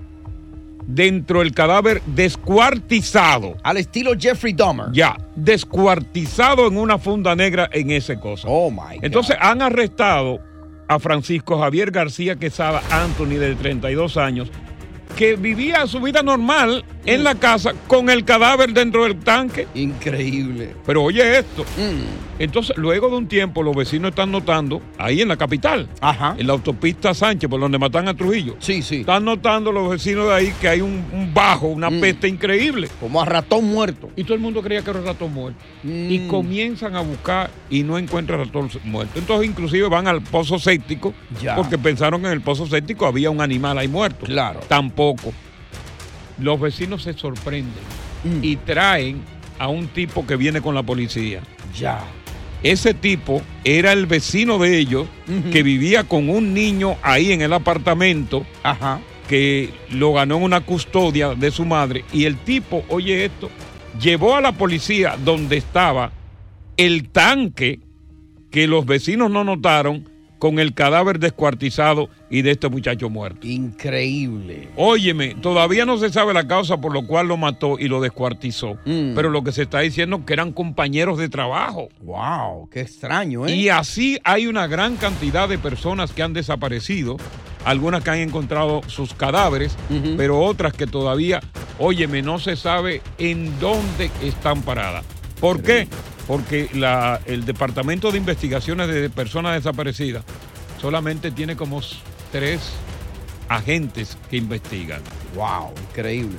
dentro 0.87 1.40
del 1.40 1.52
cadáver 1.52 2.00
descuartizado. 2.06 3.56
Al 3.62 3.76
estilo 3.76 4.12
Jeffrey 4.18 4.52
Dahmer. 4.52 4.87
Ya, 4.92 5.16
descuartizado 5.35 6.66
en 6.68 6.76
una 6.78 6.96
funda 6.98 7.35
negra 7.35 7.68
en 7.72 7.90
ese 7.90 8.18
cosa. 8.18 8.46
Oh 8.48 8.70
my 8.70 8.96
God. 8.96 9.04
Entonces 9.04 9.37
han 9.40 9.61
arrestado 9.62 10.40
a 10.88 10.99
Francisco 10.99 11.59
Javier 11.59 11.90
García 11.90 12.37
Quesada 12.37 12.83
Anthony 12.90 13.38
de 13.38 13.55
32 13.55 14.16
años 14.16 14.51
que 15.16 15.37
vivía 15.37 15.87
su 15.87 16.01
vida 16.01 16.22
normal 16.22 16.85
en 17.07 17.25
la 17.25 17.35
casa 17.35 17.75
con 17.87 18.11
el 18.11 18.25
cadáver 18.25 18.72
dentro 18.72 19.05
del 19.05 19.18
tanque. 19.18 19.66
Increíble. 19.75 20.75
Pero 20.85 21.05
oye 21.05 21.38
esto. 21.38 21.64
Mm. 21.79 22.25
Entonces, 22.38 22.77
luego 22.77 23.09
de 23.09 23.16
un 23.16 23.29
tiempo, 23.29 23.62
los 23.62 23.75
vecinos 23.75 24.11
están 24.11 24.31
notando, 24.31 24.83
ahí 24.99 25.22
en 25.22 25.29
la 25.29 25.37
capital, 25.37 25.88
en 26.37 26.46
la 26.46 26.53
autopista 26.53 27.14
Sánchez, 27.14 27.49
por 27.49 27.59
donde 27.61 27.79
matan 27.79 28.09
a 28.09 28.14
Trujillo. 28.14 28.57
Sí, 28.59 28.83
sí. 28.83 28.96
Están 29.01 29.25
notando 29.25 29.72
los 29.72 29.88
vecinos 29.88 30.29
de 30.29 30.35
ahí 30.35 30.53
que 30.61 30.68
hay 30.68 30.81
un, 30.83 31.05
un 31.12 31.33
bajo, 31.33 31.68
una 31.68 31.88
peste 31.90 32.29
increíble. 32.29 32.88
Mm. 32.88 33.01
Como 33.01 33.22
a 33.22 33.25
ratón 33.25 33.64
muerto. 33.64 34.11
Y 34.16 34.25
todo 34.25 34.35
el 34.35 34.40
mundo 34.40 34.61
creía 34.62 34.83
que 34.83 34.90
era 34.90 35.01
ratón 35.01 35.33
muerto. 35.33 35.59
Y 35.83 36.18
Mm. 36.20 36.29
comienzan 36.29 36.94
a 36.96 37.01
buscar 37.01 37.51
y 37.70 37.83
no 37.83 37.96
encuentran 37.99 38.38
ratón 38.40 38.68
muerto. 38.85 39.18
Entonces, 39.18 39.49
inclusive 39.49 39.88
van 39.88 40.07
al 40.07 40.20
pozo 40.22 40.59
séptico 40.59 41.14
Ya. 41.42 41.55
porque 41.57 41.79
pensaron 41.79 42.20
que 42.20 42.27
en 42.27 42.33
el 42.35 42.40
pozo 42.42 42.66
séptico 42.66 43.07
había 43.07 43.31
un 43.31 43.40
animal 43.40 43.79
ahí 43.79 43.88
muerto. 43.88 44.27
Claro. 44.27 44.61
Tampoco. 44.68 45.33
Los 46.38 46.61
vecinos 46.61 47.03
se 47.03 47.14
sorprenden 47.14 47.72
Mm. 48.25 48.40
y 48.44 48.57
traen 48.57 49.22
a 49.59 49.68
un 49.68 49.87
tipo 49.88 50.27
que 50.27 50.37
viene 50.37 50.61
con 50.61 50.75
la 50.75 50.83
policía. 50.83 51.40
Ya. 51.79 52.01
Ese 52.72 52.94
tipo 52.94 53.42
era 53.62 53.92
el 53.92 54.07
vecino 54.07 54.59
de 54.59 54.76
ellos 54.76 55.07
que 55.52 55.62
vivía 55.62 56.02
con 56.02 56.29
un 56.29 56.52
niño 56.52 56.96
ahí 57.02 57.31
en 57.31 57.40
el 57.40 57.52
apartamento. 57.52 58.44
Que 59.29 59.70
lo 59.90 60.12
ganó 60.12 60.38
en 60.38 60.42
una 60.42 60.62
custodia 60.62 61.35
de 61.35 61.52
su 61.52 61.64
madre. 61.64 62.05
Y 62.12 62.24
el 62.24 62.37
tipo, 62.38 62.85
oye 62.88 63.24
esto, 63.24 63.50
llevó 64.00 64.35
a 64.35 64.40
la 64.40 64.50
policía 64.50 65.16
donde 65.24 65.57
estaba 65.57 66.11
el 66.76 67.09
tanque 67.09 67.79
que 68.50 68.66
los 68.66 68.85
vecinos 68.85 69.31
no 69.31 69.44
notaron 69.44 70.09
con 70.46 70.61
el 70.61 70.74
cadáver 70.74 71.18
descuartizado 71.18 72.09
y 72.30 72.42
de 72.42 72.52
este 72.52 72.68
muchacho 72.68 73.11
muerto. 73.11 73.48
Increíble. 73.48 74.68
Óyeme, 74.76 75.35
todavía 75.35 75.85
no 75.85 75.98
se 75.98 76.12
sabe 76.12 76.32
la 76.35 76.46
causa 76.46 76.80
por 76.80 76.92
lo 76.92 77.04
cual 77.04 77.26
lo 77.26 77.37
mató 77.37 77.80
y 77.80 77.88
lo 77.88 78.00
descuartizó. 78.00 78.74
Mm. 78.85 79.16
Pero 79.16 79.30
lo 79.30 79.42
que 79.42 79.50
se 79.50 79.62
está 79.62 79.80
diciendo 79.80 80.18
es 80.18 80.22
que 80.24 80.35
eran 80.35 80.52
compañeros 80.52 81.18
de 81.18 81.28
trabajo. 81.28 81.88
Wow, 82.00 82.68
qué 82.70 82.82
extraño, 82.82 83.48
¿eh? 83.48 83.56
Y 83.56 83.70
así 83.70 84.20
hay 84.22 84.46
una 84.46 84.68
gran 84.68 84.94
cantidad 84.94 85.48
de 85.48 85.59
personas 85.59 86.12
que 86.12 86.22
han 86.22 86.32
desaparecido, 86.32 87.16
algunas 87.64 88.04
que 88.04 88.11
han 88.11 88.18
encontrado 88.18 88.82
sus 88.87 89.14
cadáveres, 89.14 89.76
pero 90.16 90.38
otras 90.38 90.74
que 90.74 90.87
todavía, 90.87 91.40
óyeme, 91.80 92.22
no 92.22 92.38
se 92.38 92.54
sabe 92.54 93.02
en 93.18 93.59
dónde 93.59 94.12
están 94.22 94.62
paradas. 94.62 95.04
¿Por 95.40 95.61
qué? 95.61 95.88
Porque 96.26 96.68
la- 96.74 97.20
el 97.26 97.44
Departamento 97.44 98.10
de 98.10 98.18
Investigaciones 98.18 98.88
de 98.88 99.08
Personas 99.10 99.54
Desaparecidas 99.54 100.24
solamente 100.80 101.30
tiene 101.30 101.56
como 101.56 101.80
tres 102.32 102.72
agentes 103.48 104.18
que 104.28 104.36
investigan. 104.38 105.00
Wow, 105.34 105.72
increíble. 105.90 106.36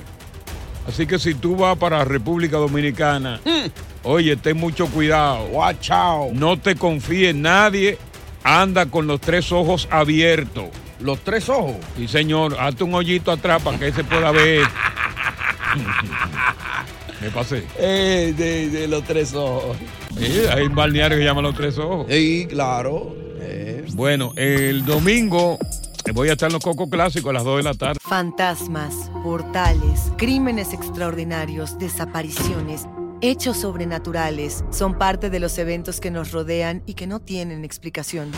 Así 0.86 1.06
que 1.06 1.18
si 1.18 1.34
tú 1.34 1.56
vas 1.56 1.76
para 1.78 2.04
República 2.04 2.56
Dominicana, 2.58 3.40
Mm. 3.44 3.66
oye, 4.04 4.36
ten 4.36 4.56
mucho 4.56 4.86
cuidado. 4.86 5.44
Watch 5.46 5.90
out. 5.90 6.32
No 6.32 6.58
te 6.58 6.76
confíes, 6.76 7.34
nadie 7.34 7.98
anda 8.44 8.86
con 8.86 9.06
los 9.06 9.20
tres 9.20 9.50
ojos 9.52 9.88
abiertos. 9.90 10.66
¿Los 11.00 11.20
tres 11.20 11.48
ojos? 11.48 11.76
Sí, 11.96 12.08
señor, 12.08 12.56
hazte 12.58 12.84
un 12.84 12.94
hoyito 12.94 13.30
atrás 13.30 13.62
para 13.62 13.78
que 13.78 13.92
se 13.92 14.02
pueda 14.04 14.30
ver. 14.32 14.66
Me 17.20 17.30
pasé. 17.30 17.64
Eh, 17.78 18.34
de, 18.36 18.70
de 18.70 18.88
los 18.88 19.02
tres 19.04 19.34
ojos. 19.34 19.76
Sí, 20.16 20.42
hay 20.50 20.66
un 20.66 20.74
balneario 20.74 21.18
que 21.18 21.24
llama 21.24 21.42
Los 21.42 21.54
Tres 21.54 21.78
Ojos. 21.78 22.06
Sí, 22.08 22.46
claro. 22.48 23.28
Bueno, 23.94 24.32
el 24.36 24.84
domingo 24.84 25.58
eh, 26.06 26.12
voy 26.12 26.28
a 26.28 26.32
estar 26.32 26.48
en 26.48 26.52
los 26.52 26.62
Cocos 26.62 26.88
Clásicos 26.88 27.30
a 27.30 27.32
las 27.32 27.44
2 27.44 27.56
de 27.56 27.62
la 27.64 27.74
tarde. 27.74 27.98
Fantasmas, 28.00 28.94
portales, 29.24 30.12
crímenes 30.16 30.72
extraordinarios, 30.72 31.78
desapariciones, 31.78 32.86
hechos 33.20 33.56
sobrenaturales 33.56 34.64
son 34.70 34.96
parte 34.96 35.30
de 35.30 35.40
los 35.40 35.58
eventos 35.58 36.00
que 36.00 36.10
nos 36.10 36.30
rodean 36.30 36.82
y 36.86 36.94
que 36.94 37.06
no 37.06 37.20
tienen 37.20 37.64
explicación. 37.64 38.30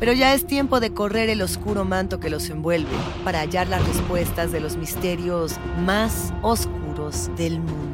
Pero 0.00 0.12
ya 0.12 0.34
es 0.34 0.46
tiempo 0.46 0.80
de 0.80 0.92
correr 0.92 1.30
el 1.30 1.40
oscuro 1.42 1.84
manto 1.84 2.18
que 2.18 2.30
los 2.30 2.50
envuelve 2.50 2.90
para 3.22 3.40
hallar 3.40 3.68
las 3.68 3.86
respuestas 3.86 4.50
de 4.50 4.60
los 4.60 4.76
misterios 4.76 5.58
más 5.84 6.32
oscuros 6.42 7.30
del 7.36 7.60
mundo. 7.60 7.93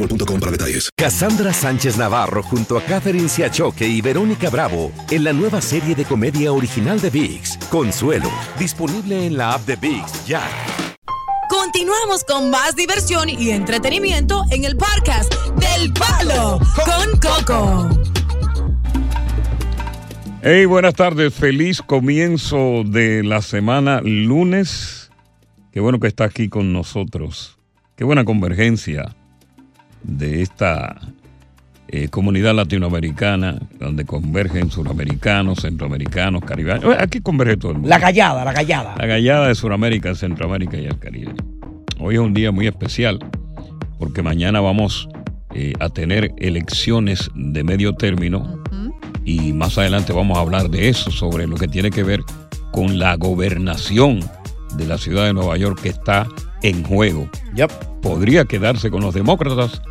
boostmobile.com 0.01 0.39
para 0.39 0.51
detalles. 0.51 0.89
Cassandra 0.97 1.53
Sánchez 1.53 1.97
Navarro 1.97 2.43
junto 2.43 2.77
a 2.77 2.83
Catherine 2.83 3.29
Siachoque 3.29 3.87
y 3.87 4.01
Verónica 4.01 4.49
Bravo 4.49 4.91
en 5.09 5.23
la 5.23 5.33
nueva 5.33 5.61
serie 5.61 5.95
de 5.95 6.05
comedia 6.05 6.51
original 6.51 6.99
de 6.99 7.09
VIX, 7.09 7.57
Consuelo, 7.69 8.29
disponible 8.57 9.25
en 9.25 9.37
la 9.37 9.53
app 9.53 9.65
de 9.65 9.75
VIX 9.75 10.25
ya. 10.25 10.43
Continuamos 11.49 12.23
con 12.23 12.49
más 12.49 12.75
diversión 12.75 13.29
y 13.29 13.51
entretenimiento 13.51 14.43
en 14.51 14.63
el 14.63 14.77
podcast 14.77 15.33
del 15.57 15.91
Palo 15.93 16.59
con 16.85 17.19
Coco. 17.19 17.89
Hey, 20.43 20.65
buenas 20.65 20.95
tardes. 20.95 21.33
Feliz 21.33 21.81
comienzo 21.81 22.83
de 22.85 23.23
la 23.23 23.41
semana 23.41 24.01
lunes. 24.01 25.11
Qué 25.71 25.79
bueno 25.79 25.99
que 25.99 26.07
está 26.07 26.23
aquí 26.23 26.49
con 26.49 26.73
nosotros. 26.73 27.59
Qué 27.95 28.03
buena 28.03 28.25
convergencia 28.25 29.15
de 30.03 30.41
esta 30.41 30.99
eh, 31.87 32.07
comunidad 32.07 32.55
latinoamericana, 32.55 33.59
donde 33.79 34.05
convergen 34.05 34.71
suramericanos, 34.71 35.59
centroamericanos, 35.61 36.43
caribeños. 36.43 36.95
Aquí 36.97 37.19
converge 37.19 37.57
todo 37.57 37.71
el 37.71 37.77
mundo. 37.79 37.89
La 37.89 37.99
gallada, 37.99 38.45
la 38.45 38.53
gallada. 38.53 38.95
La 38.97 39.05
gallada 39.05 39.47
de 39.47 39.55
Sudamérica, 39.55 40.15
Centroamérica 40.15 40.77
y 40.77 40.85
el 40.85 40.97
Caribe. 40.99 41.33
Hoy 41.99 42.15
es 42.15 42.21
un 42.21 42.33
día 42.33 42.51
muy 42.51 42.67
especial 42.67 43.19
porque 43.99 44.23
mañana 44.23 44.61
vamos 44.61 45.09
eh, 45.53 45.73
a 45.79 45.89
tener 45.89 46.31
elecciones 46.37 47.29
de 47.35 47.63
medio 47.63 47.93
término 47.93 48.61
y 49.25 49.53
más 49.53 49.77
adelante 49.77 50.13
vamos 50.13 50.37
a 50.37 50.41
hablar 50.41 50.69
de 50.69 50.89
eso, 50.89 51.11
sobre 51.11 51.45
lo 51.45 51.57
que 51.57 51.67
tiene 51.67 51.91
que 51.91 52.03
ver 52.03 52.21
con 52.71 52.97
la 52.97 53.15
gobernación 53.15 54.21
de 54.75 54.87
la 54.87 54.97
ciudad 54.97 55.25
de 55.25 55.33
Nueva 55.33 55.57
York 55.57 55.81
que 55.81 55.89
está 55.89 56.25
en 56.61 56.83
juego. 56.83 57.29
Podría 58.01 58.45
quedarse 58.45 58.89
con 58.89 59.01
los 59.01 59.13
demócratas, 59.13 59.81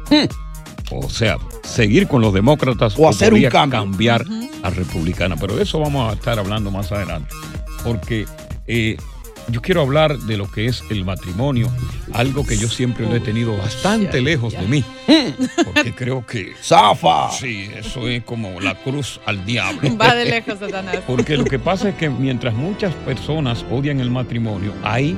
o 0.90 1.08
sea, 1.08 1.36
seguir 1.62 2.08
con 2.08 2.20
los 2.20 2.34
demócratas 2.34 2.94
O 2.98 3.08
hacer 3.08 3.32
un 3.32 3.42
cambio. 3.44 3.78
cambiar 3.78 4.24
a 4.62 4.70
republicana. 4.70 5.36
Pero 5.36 5.56
de 5.56 5.62
eso 5.62 5.78
vamos 5.78 6.10
a 6.10 6.14
estar 6.14 6.38
hablando 6.38 6.70
más 6.70 6.90
adelante, 6.90 7.32
porque 7.84 8.26
eh, 8.66 8.96
yo 9.48 9.62
quiero 9.62 9.82
hablar 9.82 10.18
de 10.18 10.36
lo 10.36 10.50
que 10.50 10.66
es 10.66 10.84
el 10.90 11.04
matrimonio, 11.04 11.68
algo 12.12 12.44
que 12.44 12.56
yo 12.56 12.68
siempre 12.68 13.06
lo 13.06 13.14
he 13.16 13.20
tenido 13.20 13.56
bastante 13.56 14.20
lejos 14.20 14.52
de 14.52 14.66
mí, 14.66 14.84
porque 15.64 15.94
creo 15.94 16.24
que... 16.26 16.52
¡Zafa! 16.62 17.30
Sí, 17.32 17.68
eso 17.76 18.08
es 18.08 18.22
como 18.24 18.60
la 18.60 18.74
cruz 18.74 19.20
al 19.26 19.44
diablo. 19.44 19.96
Va 19.96 20.14
de 20.14 20.26
lejos, 20.26 20.58
Satanás. 20.58 20.98
Porque 21.06 21.36
lo 21.36 21.44
que 21.44 21.58
pasa 21.58 21.88
es 21.88 21.94
que 21.96 22.08
mientras 22.10 22.54
muchas 22.54 22.94
personas 22.94 23.64
odian 23.70 24.00
el 24.00 24.10
matrimonio, 24.10 24.72
hay 24.82 25.16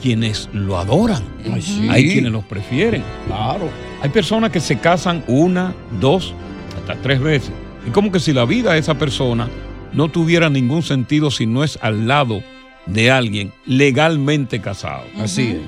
quienes 0.00 0.48
lo 0.52 0.78
adoran. 0.78 1.22
sí. 1.60 1.88
Hay 1.90 2.12
quienes 2.12 2.32
los 2.32 2.44
prefieren. 2.44 3.02
Claro. 3.26 3.68
Hay 4.00 4.10
personas 4.10 4.50
que 4.50 4.60
se 4.60 4.78
casan 4.78 5.24
una, 5.26 5.74
dos, 6.00 6.34
hasta 6.76 6.94
tres 7.02 7.20
veces. 7.20 7.52
Y 7.86 7.90
como 7.90 8.12
que 8.12 8.20
si 8.20 8.32
la 8.32 8.44
vida 8.44 8.72
de 8.72 8.78
esa 8.78 8.94
persona 8.94 9.48
no 9.92 10.08
tuviera 10.08 10.50
ningún 10.50 10.82
sentido 10.82 11.30
si 11.30 11.46
no 11.46 11.64
es 11.64 11.78
al 11.82 12.06
lado 12.06 12.42
de 12.86 13.10
alguien 13.10 13.52
legalmente 13.66 14.60
casado. 14.60 15.04
Así 15.18 15.48
es. 15.48 15.60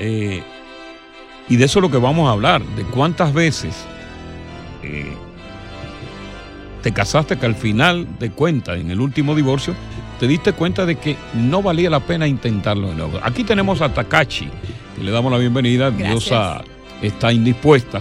Eh, 0.00 0.42
y 1.48 1.56
de 1.56 1.64
eso 1.64 1.78
es 1.78 1.82
lo 1.82 1.90
que 1.90 1.98
vamos 1.98 2.28
a 2.28 2.32
hablar, 2.32 2.62
de 2.76 2.84
cuántas 2.84 3.32
veces 3.32 3.74
eh, 4.82 5.12
te 6.82 6.92
casaste 6.92 7.36
que 7.36 7.46
al 7.46 7.54
final 7.54 8.06
de 8.18 8.30
cuentas, 8.30 8.78
en 8.78 8.90
el 8.90 9.00
último 9.00 9.34
divorcio, 9.34 9.74
te 10.18 10.26
diste 10.26 10.52
cuenta 10.52 10.84
de 10.86 10.96
que 10.96 11.16
no 11.34 11.62
valía 11.62 11.90
la 11.90 12.00
pena 12.00 12.26
intentarlo 12.26 12.88
de 12.88 12.94
nuevo. 12.94 13.18
Aquí 13.22 13.44
tenemos 13.44 13.80
a 13.80 13.92
Takachi, 13.92 14.48
que 14.96 15.04
le 15.04 15.10
damos 15.10 15.30
la 15.32 15.38
bienvenida. 15.38 15.90
Gracias. 15.90 16.08
Diosa 16.10 16.62
está 17.02 17.32
indispuesta. 17.32 18.00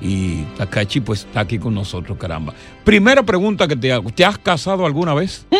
Y 0.00 0.42
Takachi 0.56 1.00
pues 1.00 1.20
está 1.24 1.40
aquí 1.40 1.58
con 1.58 1.74
nosotros, 1.74 2.16
caramba. 2.18 2.54
Primera 2.84 3.22
pregunta 3.24 3.66
que 3.66 3.74
te 3.74 3.92
hago, 3.92 4.10
¿te 4.10 4.24
has 4.24 4.38
casado 4.38 4.86
alguna 4.86 5.12
vez? 5.14 5.44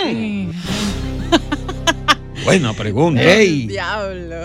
Buena 2.44 2.72
pregunta. 2.72 3.20
Ey. 3.20 3.66
Diablo. 3.66 4.36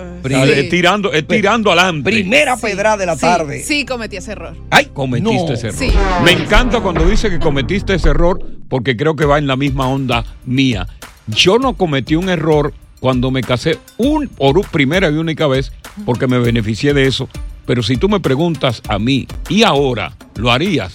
Tirando, 0.69 1.13
es 1.13 1.25
tirando 1.27 1.71
adelante. 1.71 2.09
Primera 2.11 2.57
pedrada 2.57 2.97
de 2.97 3.05
la 3.05 3.15
Sí, 3.15 3.21
tarde. 3.21 3.63
Sí, 3.63 3.85
cometí 3.85 4.17
ese 4.17 4.33
error. 4.33 4.57
Ay, 4.71 4.87
cometiste 4.93 5.45
No. 5.47 5.53
ese 5.53 5.67
error. 5.67 5.79
Sí. 5.79 5.91
Me 6.25 6.31
encanta 6.31 6.81
cuando 6.81 7.05
dice 7.05 7.29
que 7.29 7.39
cometiste 7.39 7.93
ese 7.93 8.09
error 8.09 8.43
porque 8.67 8.97
creo 8.97 9.15
que 9.15 9.25
va 9.25 9.37
en 9.37 9.47
la 9.47 9.55
misma 9.55 9.87
onda 9.87 10.25
mía. 10.45 10.85
Yo 11.27 11.57
no 11.59 11.73
cometí 11.75 12.15
un 12.15 12.29
error 12.29 12.73
cuando 12.99 13.31
me 13.31 13.41
casé 13.41 13.79
un, 13.97 14.27
por 14.27 14.65
primera 14.67 15.09
y 15.09 15.13
única 15.15 15.47
vez 15.47 15.71
porque 16.05 16.27
me 16.27 16.39
beneficié 16.39 16.93
de 16.93 17.07
eso. 17.07 17.29
Pero 17.65 17.81
si 17.83 17.97
tú 17.97 18.09
me 18.09 18.19
preguntas 18.19 18.81
a 18.89 18.99
mí, 18.99 19.27
¿y 19.49 19.63
ahora 19.63 20.15
lo 20.35 20.51
harías? 20.51 20.93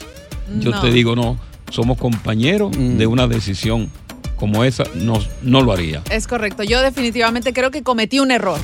Yo 0.61 0.71
No. 0.71 0.81
te 0.81 0.91
digo, 0.91 1.17
no, 1.17 1.39
somos 1.71 1.99
compañeros 1.99 2.77
Mm. 2.77 2.97
de 2.99 3.07
una 3.07 3.27
decisión 3.27 3.91
como 4.37 4.65
esa, 4.65 4.85
no, 4.95 5.19
no 5.43 5.63
lo 5.63 5.73
haría. 5.73 6.03
Es 6.11 6.27
correcto. 6.27 6.63
Yo 6.63 6.81
definitivamente 6.81 7.53
creo 7.53 7.71
que 7.71 7.83
cometí 7.83 8.21
un 8.21 8.31
error. 8.31 8.59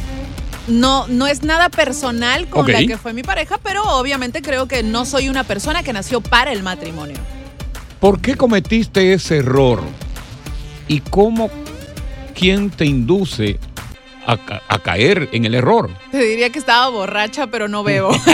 No, 0.68 1.07
no 1.09 1.27
es 1.27 1.42
nada 1.42 1.68
personal 1.68 2.48
con 2.48 2.70
la 2.70 2.79
que 2.87 2.96
fue 2.96 3.12
mi 3.12 3.22
pareja, 3.22 3.59
pero 3.62 3.83
obviamente 3.98 4.40
creo 4.40 4.66
que 4.66 4.83
no 4.83 5.05
soy 5.05 5.29
una 5.29 5.44
persona 5.44 5.83
que 5.83 5.92
nació 5.92 6.20
para 6.22 6.53
el 6.53 6.62
matrimonio. 6.62 7.16
¿Por 8.00 8.20
qué 8.20 8.35
cometiste 8.35 9.12
ese 9.12 9.38
error? 9.38 9.83
¿Y 10.88 11.01
cómo, 11.01 11.51
quién 12.35 12.70
te 12.70 12.85
induce 12.85 13.59
a, 14.27 14.38
a 14.68 14.79
caer 14.81 15.29
en 15.33 15.44
el 15.44 15.55
error? 15.55 15.90
Te 16.14 16.22
diría 16.22 16.48
que 16.50 16.61
estaba 16.61 16.88
borracha, 16.90 17.48
pero 17.48 17.66
no 17.66 17.83
bebo. 17.83 18.11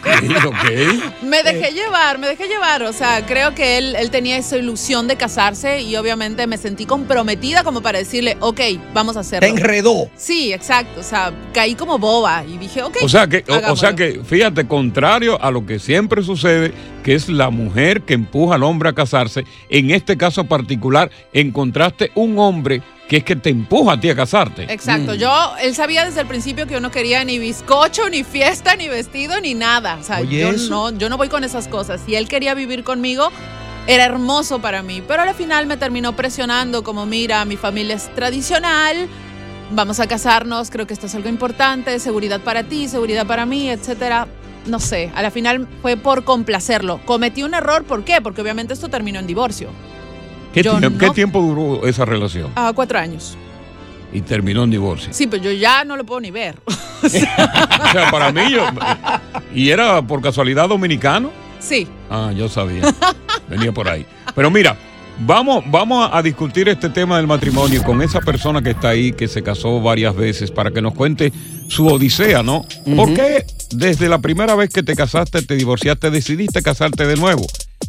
Ok, 0.00 0.46
ok. 0.46 1.22
me 1.22 1.42
dejé 1.42 1.72
llevar, 1.72 2.18
me 2.18 2.26
dejé 2.28 2.46
llevar. 2.48 2.82
O 2.84 2.92
sea, 2.92 3.26
creo 3.26 3.54
que 3.54 3.76
él, 3.78 3.94
él 3.96 4.10
tenía 4.10 4.38
esa 4.38 4.56
ilusión 4.56 5.08
de 5.08 5.16
casarse 5.16 5.82
y 5.82 5.94
obviamente 5.96 6.46
me 6.46 6.56
sentí 6.56 6.86
comprometida 6.86 7.64
como 7.64 7.82
para 7.82 7.98
decirle, 7.98 8.36
ok, 8.40 8.60
vamos 8.94 9.16
a 9.16 9.20
hacerlo. 9.20 9.46
Te 9.46 9.60
enredó. 9.60 10.08
Sí, 10.16 10.52
exacto. 10.52 11.00
O 11.00 11.02
sea, 11.02 11.32
caí 11.52 11.74
como 11.74 11.98
boba 11.98 12.44
y 12.46 12.56
dije, 12.58 12.82
ok. 12.82 12.98
O 13.02 13.08
sea 13.08 13.26
que, 13.26 13.44
o- 13.68 13.76
sea 13.76 13.94
que, 13.94 14.20
fíjate, 14.24 14.66
contrario 14.66 15.40
a 15.42 15.50
lo 15.50 15.66
que 15.66 15.78
siempre 15.78 16.22
sucede, 16.22 16.72
que 17.02 17.14
es 17.14 17.28
la 17.28 17.50
mujer 17.50 18.02
que 18.02 18.14
empuja 18.14 18.54
al 18.54 18.62
hombre 18.62 18.88
a 18.88 18.92
casarse, 18.94 19.44
en 19.68 19.90
este 19.90 20.16
caso 20.16 20.44
particular, 20.44 21.10
encontraste 21.32 22.10
un 22.14 22.38
hombre 22.38 22.82
que 23.08 23.16
es 23.16 23.24
que 23.24 23.34
te 23.34 23.50
empuja 23.50 23.94
a 23.94 24.00
ti 24.00 24.08
a 24.08 24.14
casarte. 24.14 24.72
Exacto, 24.72 25.14
yo, 25.14 25.52
él 25.60 25.74
sabía 25.74 26.04
desde 26.04 26.20
el 26.20 26.28
principio 26.28 26.68
que 26.68 26.74
yo 26.74 26.80
no 26.80 26.92
quería 26.92 26.99
ni 27.24 27.38
bizcocho, 27.38 28.08
ni 28.10 28.24
fiesta, 28.24 28.76
ni 28.76 28.88
vestido, 28.88 29.40
ni 29.40 29.54
nada. 29.54 29.96
O 30.00 30.04
sea, 30.04 30.18
Oye, 30.20 30.40
yo 30.40 30.50
eso. 30.50 30.70
no, 30.92 30.98
yo 30.98 31.08
no 31.08 31.16
voy 31.16 31.28
con 31.28 31.44
esas 31.44 31.66
cosas. 31.68 32.00
Si 32.04 32.14
él 32.14 32.28
quería 32.28 32.54
vivir 32.54 32.84
conmigo, 32.84 33.30
era 33.86 34.04
hermoso 34.04 34.60
para 34.60 34.82
mí. 34.82 35.02
Pero 35.06 35.22
al 35.22 35.34
final 35.34 35.66
me 35.66 35.76
terminó 35.76 36.14
presionando 36.14 36.84
como, 36.84 37.06
mira, 37.06 37.44
mi 37.44 37.56
familia 37.56 37.96
es 37.96 38.14
tradicional, 38.14 39.08
vamos 39.72 39.98
a 40.00 40.06
casarnos, 40.06 40.70
creo 40.70 40.86
que 40.86 40.92
esto 40.94 41.06
es 41.06 41.14
algo 41.14 41.28
importante, 41.28 41.98
seguridad 41.98 42.40
para 42.40 42.64
ti, 42.64 42.86
seguridad 42.88 43.26
para 43.26 43.46
mí, 43.46 43.70
etcétera. 43.70 44.26
No 44.66 44.78
sé, 44.78 45.10
a 45.14 45.22
la 45.22 45.30
final 45.30 45.66
fue 45.80 45.96
por 45.96 46.24
complacerlo. 46.24 47.00
Cometí 47.06 47.42
un 47.42 47.54
error, 47.54 47.84
¿por 47.84 48.04
qué? 48.04 48.20
Porque 48.20 48.42
obviamente 48.42 48.74
esto 48.74 48.88
terminó 48.88 49.18
en 49.18 49.26
divorcio. 49.26 49.70
¿Qué, 50.52 50.62
yo 50.62 50.74
tiemp- 50.78 50.92
no- 50.92 50.98
qué 50.98 51.10
tiempo 51.10 51.40
duró 51.40 51.86
esa 51.86 52.04
relación? 52.04 52.50
A 52.56 52.72
cuatro 52.74 52.98
años. 52.98 53.38
Y 54.12 54.22
terminó 54.22 54.64
en 54.64 54.70
divorcio. 54.70 55.12
Sí, 55.12 55.26
pero 55.26 55.42
yo 55.42 55.52
ya 55.52 55.84
no 55.84 55.96
lo 55.96 56.04
puedo 56.04 56.20
ni 56.20 56.30
ver. 56.30 56.56
O 57.02 57.08
sea, 57.08 58.10
para 58.10 58.30
mí, 58.30 58.52
yo, 58.52 58.66
¿y 59.54 59.70
era 59.70 60.02
por 60.02 60.20
casualidad 60.20 60.68
dominicano? 60.68 61.30
Sí. 61.58 61.88
Ah, 62.10 62.30
yo 62.36 62.46
sabía. 62.46 62.82
Venía 63.48 63.72
por 63.72 63.88
ahí. 63.88 64.04
Pero 64.34 64.50
mira, 64.50 64.76
vamos, 65.20 65.64
vamos 65.66 66.10
a 66.12 66.22
discutir 66.22 66.68
este 66.68 66.90
tema 66.90 67.16
del 67.16 67.26
matrimonio 67.26 67.82
con 67.82 68.02
esa 68.02 68.20
persona 68.20 68.62
que 68.62 68.70
está 68.70 68.90
ahí, 68.90 69.12
que 69.12 69.28
se 69.28 69.42
casó 69.42 69.80
varias 69.80 70.14
veces, 70.14 70.50
para 70.50 70.70
que 70.70 70.82
nos 70.82 70.94
cuente 70.94 71.32
su 71.68 71.86
odisea, 71.86 72.42
¿no? 72.42 72.64
¿Por 72.96 73.14
qué 73.14 73.44
desde 73.70 74.08
la 74.08 74.18
primera 74.18 74.54
vez 74.54 74.70
que 74.70 74.82
te 74.82 74.94
casaste, 74.94 75.42
te 75.42 75.56
divorciaste, 75.56 76.10
decidiste 76.10 76.62
casarte 76.62 77.06
de 77.06 77.16
nuevo? 77.16 77.46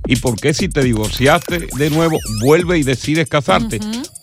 ¿Y 0.08 0.16
por 0.18 0.40
qué 0.40 0.54
si 0.54 0.70
te 0.70 0.84
divorciaste 0.84 1.68
de 1.76 1.90
nuevo, 1.90 2.18
vuelve 2.42 2.78
y 2.78 2.84
decides 2.84 3.28
casarte? 3.28 3.80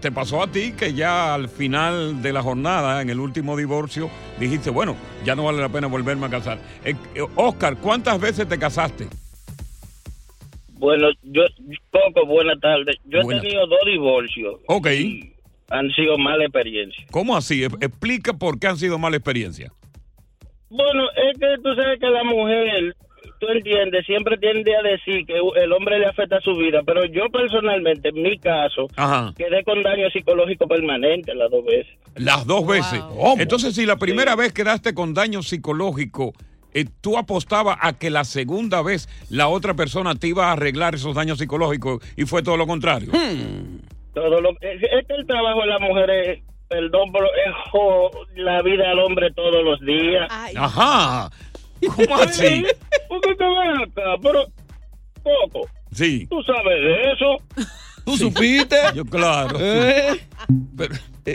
te 0.00 0.12
pasó 0.12 0.42
a 0.42 0.46
ti 0.46 0.72
que 0.72 0.92
ya 0.92 1.34
al 1.34 1.48
final 1.48 2.20
de 2.20 2.32
la 2.32 2.42
jornada, 2.42 3.00
en 3.00 3.08
el 3.08 3.18
último 3.18 3.56
divorcio, 3.56 4.10
dijiste, 4.38 4.68
bueno, 4.68 4.96
ya 5.24 5.34
no 5.34 5.44
vale 5.44 5.62
la 5.62 5.70
pena 5.70 5.86
volverme 5.86 6.26
a 6.26 6.30
casar. 6.30 6.58
Eh, 6.84 6.94
eh, 7.14 7.22
Oscar, 7.36 7.76
¿cuántas 7.78 8.20
veces 8.20 8.46
te 8.46 8.58
casaste? 8.58 9.08
Bueno, 10.74 11.08
yo, 11.22 11.42
Coco, 11.90 12.26
buenas 12.26 12.60
tardes. 12.60 12.96
Yo 13.06 13.20
he 13.20 13.40
tenido 13.40 13.66
dos 13.66 13.78
divorcios. 13.86 14.56
Ok. 14.66 14.88
Han 15.74 15.90
sido 15.90 16.16
mala 16.18 16.44
experiencia. 16.44 17.04
¿Cómo 17.10 17.36
así? 17.36 17.64
Explica 17.64 18.32
por 18.32 18.60
qué 18.60 18.68
han 18.68 18.76
sido 18.76 18.96
mala 18.98 19.16
experiencia. 19.16 19.72
Bueno, 20.70 21.04
es 21.30 21.38
que 21.38 21.46
tú 21.62 21.74
sabes 21.74 21.98
que 22.00 22.08
la 22.08 22.24
mujer, 22.24 22.96
tú 23.40 23.46
entiendes, 23.48 24.06
siempre 24.06 24.38
tiende 24.38 24.74
a 24.76 24.82
decir 24.82 25.26
que 25.26 25.34
el 25.34 25.72
hombre 25.72 25.98
le 25.98 26.06
afecta 26.06 26.40
su 26.40 26.56
vida, 26.56 26.82
pero 26.86 27.04
yo 27.04 27.28
personalmente, 27.30 28.10
en 28.10 28.22
mi 28.22 28.38
caso, 28.38 28.86
Ajá. 28.96 29.32
quedé 29.36 29.64
con 29.64 29.82
daño 29.82 30.08
psicológico 30.10 30.66
permanente 30.68 31.34
las 31.34 31.50
dos 31.50 31.64
veces. 31.64 31.92
Las 32.14 32.46
dos 32.46 32.66
veces. 32.66 33.00
Entonces, 33.38 33.74
si 33.74 33.84
la 33.84 33.96
primera 33.96 34.36
vez 34.36 34.52
quedaste 34.52 34.94
con 34.94 35.12
daño 35.12 35.42
psicológico, 35.42 36.32
eh, 36.72 36.86
tú 37.00 37.16
apostabas 37.16 37.78
a 37.80 37.96
que 37.96 38.10
la 38.10 38.24
segunda 38.24 38.82
vez 38.82 39.08
la 39.30 39.48
otra 39.48 39.74
persona 39.74 40.16
te 40.16 40.26
iba 40.28 40.48
a 40.48 40.52
arreglar 40.52 40.96
esos 40.96 41.14
daños 41.14 41.38
psicológicos 41.38 42.02
y 42.16 42.24
fue 42.24 42.42
todo 42.42 42.56
lo 42.56 42.66
contrario. 42.66 43.12
Todo 44.14 44.40
lo, 44.40 44.50
es, 44.60 44.82
es 44.82 45.06
que 45.06 45.14
el 45.14 45.26
trabajo 45.26 45.60
de 45.62 45.66
la 45.66 45.78
mujer 45.80 46.10
es, 46.10 46.42
perdón, 46.68 47.10
pero 47.12 47.26
es 47.26 47.52
jo- 47.70 48.10
la 48.36 48.62
vida 48.62 48.90
al 48.90 48.98
hombre 49.00 49.30
todos 49.32 49.62
los 49.64 49.80
días. 49.80 50.28
Ajá. 50.56 51.30
¿Cómo 51.96 52.16
así? 52.22 52.64
Porque 53.08 53.34
te 53.34 53.44
ven 53.44 53.82
acá, 53.82 54.14
pero 54.22 54.46
poco. 55.22 55.68
Sí. 55.92 56.26
Tú 56.28 56.42
sabes 56.42 56.80
de 56.82 57.12
eso. 57.12 57.70
¿Tú 58.04 58.16
supiste? 58.16 58.76
Yo, 58.94 59.04
claro. 59.04 59.58
sí. 59.58 59.64
¿Eh? 59.64 60.20
Pero- 60.76 60.94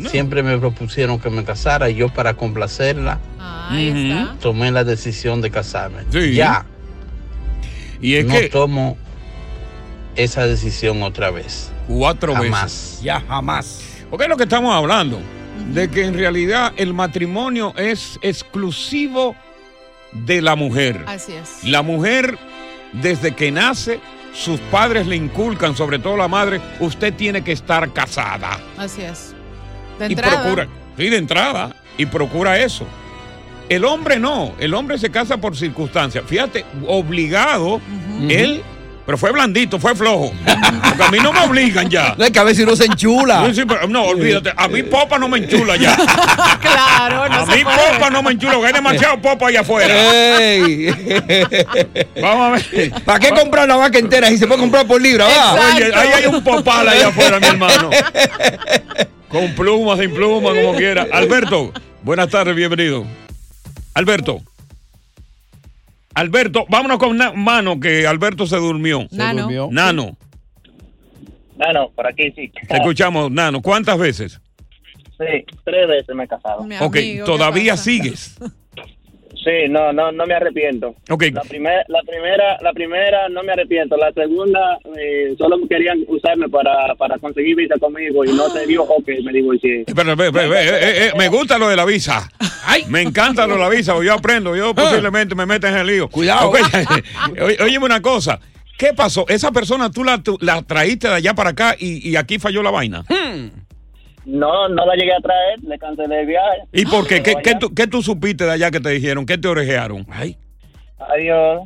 Siempre 0.10 0.44
me 0.44 0.58
propusieron 0.60 1.20
que 1.20 1.30
me 1.32 1.44
casara 1.44 1.90
y 1.90 1.96
yo 1.96 2.10
para 2.10 2.36
complacerla 2.36 3.20
Ahí 3.40 3.90
Ujú. 3.90 3.98
está. 4.00 4.36
tomé 4.40 4.72
la 4.72 4.84
decisión 4.84 5.42
de 5.42 5.50
casarme. 5.50 6.04
Sí. 6.12 6.36
Ya. 6.36 6.66
Y 8.02 8.16
es 8.16 8.26
no 8.26 8.34
que 8.36 8.50
tomo 8.50 8.98
esa 10.16 10.46
decisión 10.46 11.02
otra 11.02 11.32
vez. 11.32 11.72
cuatro 11.88 12.34
Jamás. 12.36 12.64
veces. 12.66 13.02
Ya 13.02 13.22
jamás. 13.22 13.80
Porque 14.10 14.24
es 14.26 14.30
lo 14.30 14.38
que 14.38 14.44
estamos 14.44 14.74
hablando. 14.74 15.20
De 15.74 15.90
que 15.90 16.06
en 16.06 16.14
realidad 16.14 16.74
el 16.78 16.94
matrimonio 16.94 17.74
es 17.78 18.20
exclusivo 18.22 19.36
de 20.14 20.42
la 20.42 20.56
mujer. 20.56 21.04
Así 21.08 21.34
es. 21.34 21.64
La 21.64 21.82
mujer, 21.82 22.38
desde 22.94 23.34
que 23.36 23.52
nace, 23.52 24.00
sus 24.34 24.60
padres 24.60 25.08
le 25.08 25.16
inculcan, 25.16 25.76
sobre 25.76 26.00
todo 26.00 26.16
la 26.16 26.28
madre, 26.28 26.62
usted 26.80 27.14
tiene 27.14 27.44
que 27.44 27.52
estar 27.52 27.92
casada. 27.92 28.60
Así 28.78 29.02
es. 29.02 29.34
De 30.00 30.08
Y 30.08 30.14
entrada. 30.14 30.42
procura, 30.44 30.68
sí, 30.96 31.10
de 31.10 31.18
entrada, 31.18 31.76
y 31.98 32.06
procura 32.06 32.60
eso. 32.60 32.86
El 33.68 33.84
hombre 33.84 34.20
no, 34.20 34.54
el 34.60 34.74
hombre 34.74 34.98
se 34.98 35.10
casa 35.10 35.38
por 35.38 35.58
circunstancias. 35.58 36.24
Fíjate, 36.28 36.64
obligado, 36.88 37.82
él, 38.30 38.62
pero 39.08 39.18
fue 39.18 39.32
blandito, 39.32 39.80
fue 39.80 39.96
flojo. 39.96 40.34
Porque 40.90 41.04
a 41.04 41.10
mí 41.12 41.20
no 41.24 41.32
me 41.32 41.40
obligan 41.40 41.90
ya. 41.90 42.14
No 42.18 42.26
es 42.26 42.32
que 42.32 42.40
a 42.40 42.44
ver 42.44 42.54
si 42.54 42.64
uno 42.64 42.76
se 42.76 42.86
enchula. 42.86 43.46
Sí, 43.48 43.56
sí, 43.56 43.62
pero 43.66 43.88
no, 43.88 44.04
olvídate, 44.04 44.52
a 44.56 44.68
mí 44.68 44.84
popa 44.84 45.18
no 45.18 45.30
me 45.30 45.38
enchula 45.38 45.78
ya. 45.78 45.96
Claro, 46.62 47.30
no 47.30 47.36
A 47.36 47.46
se 47.46 47.56
mí 47.56 47.64
puede. 47.64 47.78
popa 47.94 48.10
no 48.10 48.22
me 48.22 48.32
enchula, 48.32 48.54
porque 48.56 48.68
hay 48.68 48.74
demasiado 48.74 49.22
popa 49.22 49.48
allá 49.48 49.62
afuera. 49.62 49.94
Ey. 50.38 50.88
Vamos 52.22 52.48
a 52.48 52.52
ver. 52.52 52.92
¿Para 53.06 53.20
qué 53.20 53.30
comprar 53.30 53.64
una 53.66 53.78
vaca 53.78 53.98
entera 53.98 54.28
si 54.28 54.38
se 54.38 54.46
puede 54.46 54.60
comprar 54.60 54.86
por 54.86 55.02
libra? 55.02 55.26
va? 55.26 55.54
Oye, 55.54 55.90
ahí 55.96 56.10
hay 56.10 56.26
un 56.26 56.44
popal 56.44 56.90
allá 56.90 57.08
afuera, 57.08 57.40
mi 57.40 57.48
hermano. 57.48 57.90
Con 59.30 59.56
plumas, 59.56 60.00
sin 60.00 60.14
plumas, 60.14 60.54
como 60.54 60.76
quiera. 60.76 61.08
Alberto, 61.14 61.72
buenas 62.04 62.28
tardes, 62.28 62.54
bienvenido. 62.56 63.06
Alberto. 63.94 64.42
Alberto, 66.18 66.66
vámonos 66.68 66.98
con 66.98 67.16
Mano, 67.36 67.80
que 67.80 68.08
Alberto 68.08 68.48
se 68.48 68.56
durmió. 68.58 69.08
Nano. 69.12 69.44
durmió. 69.44 69.70
Nano, 69.72 70.18
Ah, 71.60 71.74
no, 71.74 71.90
por 71.90 72.06
aquí 72.08 72.32
sí. 72.36 72.52
te 72.68 72.76
escuchamos, 72.76 73.32
Nano. 73.32 73.62
¿Cuántas 73.62 73.98
veces? 73.98 74.40
Sí, 75.18 75.46
tres 75.64 75.88
veces 75.88 76.16
me 76.16 76.24
he 76.26 76.28
casado. 76.28 76.64
Mi 76.64 76.76
Ok, 76.76 76.82
amigo, 76.98 77.26
¿qué 77.26 77.32
todavía 77.32 77.78
sigues. 77.78 78.38
Sí, 79.48 79.70
no, 79.70 79.94
no, 79.94 80.12
no 80.12 80.26
me 80.26 80.34
arrepiento. 80.34 80.94
Ok, 81.10 81.24
La, 81.32 81.42
primer, 81.44 81.86
la 81.88 82.02
primera, 82.06 82.58
la 82.62 82.74
primera 82.74 83.30
no 83.30 83.44
me 83.44 83.54
arrepiento. 83.54 83.96
La 83.96 84.12
segunda 84.12 84.78
eh, 85.00 85.36
solo 85.38 85.58
querían 85.70 86.04
usarme 86.10 86.50
para, 86.50 86.94
para 86.96 87.18
conseguir 87.18 87.56
visa 87.56 87.76
conmigo 87.80 88.26
y 88.26 88.34
no 88.34 88.50
se 88.50 88.68
dio. 88.68 88.84
Ok, 88.84 89.08
me 89.24 89.32
divorcié. 89.32 89.86
Espera, 89.88 90.12
espera, 90.12 90.28
espera, 90.28 90.62
eh, 90.62 90.68
eh, 90.68 91.06
eh, 91.06 91.12
me 91.18 91.30
gusta 91.30 91.58
lo 91.58 91.70
de 91.70 91.78
la 91.78 91.86
visa. 91.86 92.30
Me 92.90 93.02
encanta 93.02 93.48
lo 93.48 93.54
de 93.54 93.62
la 93.62 93.70
visa, 93.70 93.96
yo 94.04 94.14
aprendo, 94.14 94.54
yo 94.54 94.76
posiblemente 94.76 95.34
me 95.34 95.46
meto 95.46 95.66
en 95.68 95.78
el 95.78 95.88
lío. 95.88 96.10
Cuidado. 96.10 96.50
Ok, 96.50 96.60
oye, 97.42 97.58
Óyeme 97.62 97.86
una 97.86 98.02
cosa. 98.02 98.42
¿Qué 98.78 98.94
pasó? 98.94 99.26
Esa 99.30 99.52
persona 99.52 99.90
tú 99.90 100.04
la, 100.04 100.22
tú 100.22 100.38
la 100.42 100.62
traíste 100.62 101.08
de 101.08 101.16
allá 101.16 101.34
para 101.34 101.52
acá 101.52 101.76
y, 101.80 102.08
y 102.08 102.16
aquí 102.18 102.38
falló 102.38 102.62
la 102.62 102.70
vaina. 102.70 103.04
No, 104.28 104.68
no 104.68 104.86
la 104.86 104.94
llegué 104.96 105.14
a 105.14 105.22
traer, 105.22 105.60
le 105.64 105.80
cancelé 105.80 106.20
el 106.20 106.28
viaje. 106.28 106.58
¿Y 106.74 106.86
por 106.86 107.08
qué? 107.08 107.24
¿Qué, 107.24 107.36
qué 107.42 107.56
tú, 107.56 107.74
qué 107.74 107.88
tú 107.88 108.04
supiste 108.04 108.44
de 108.44 108.52
allá 108.52 108.70
que 108.70 108.82
te 108.82 108.90
dijeron? 108.90 109.26
¿Qué 109.26 109.38
te 109.38 109.48
orejearon? 109.48 110.06
Ay. 110.12 110.38
Adiós. 111.00 111.62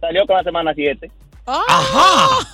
Salió 0.00 0.26
con 0.26 0.36
la 0.36 0.42
semana 0.42 0.72
7. 0.74 1.10
Ajá. 1.46 2.46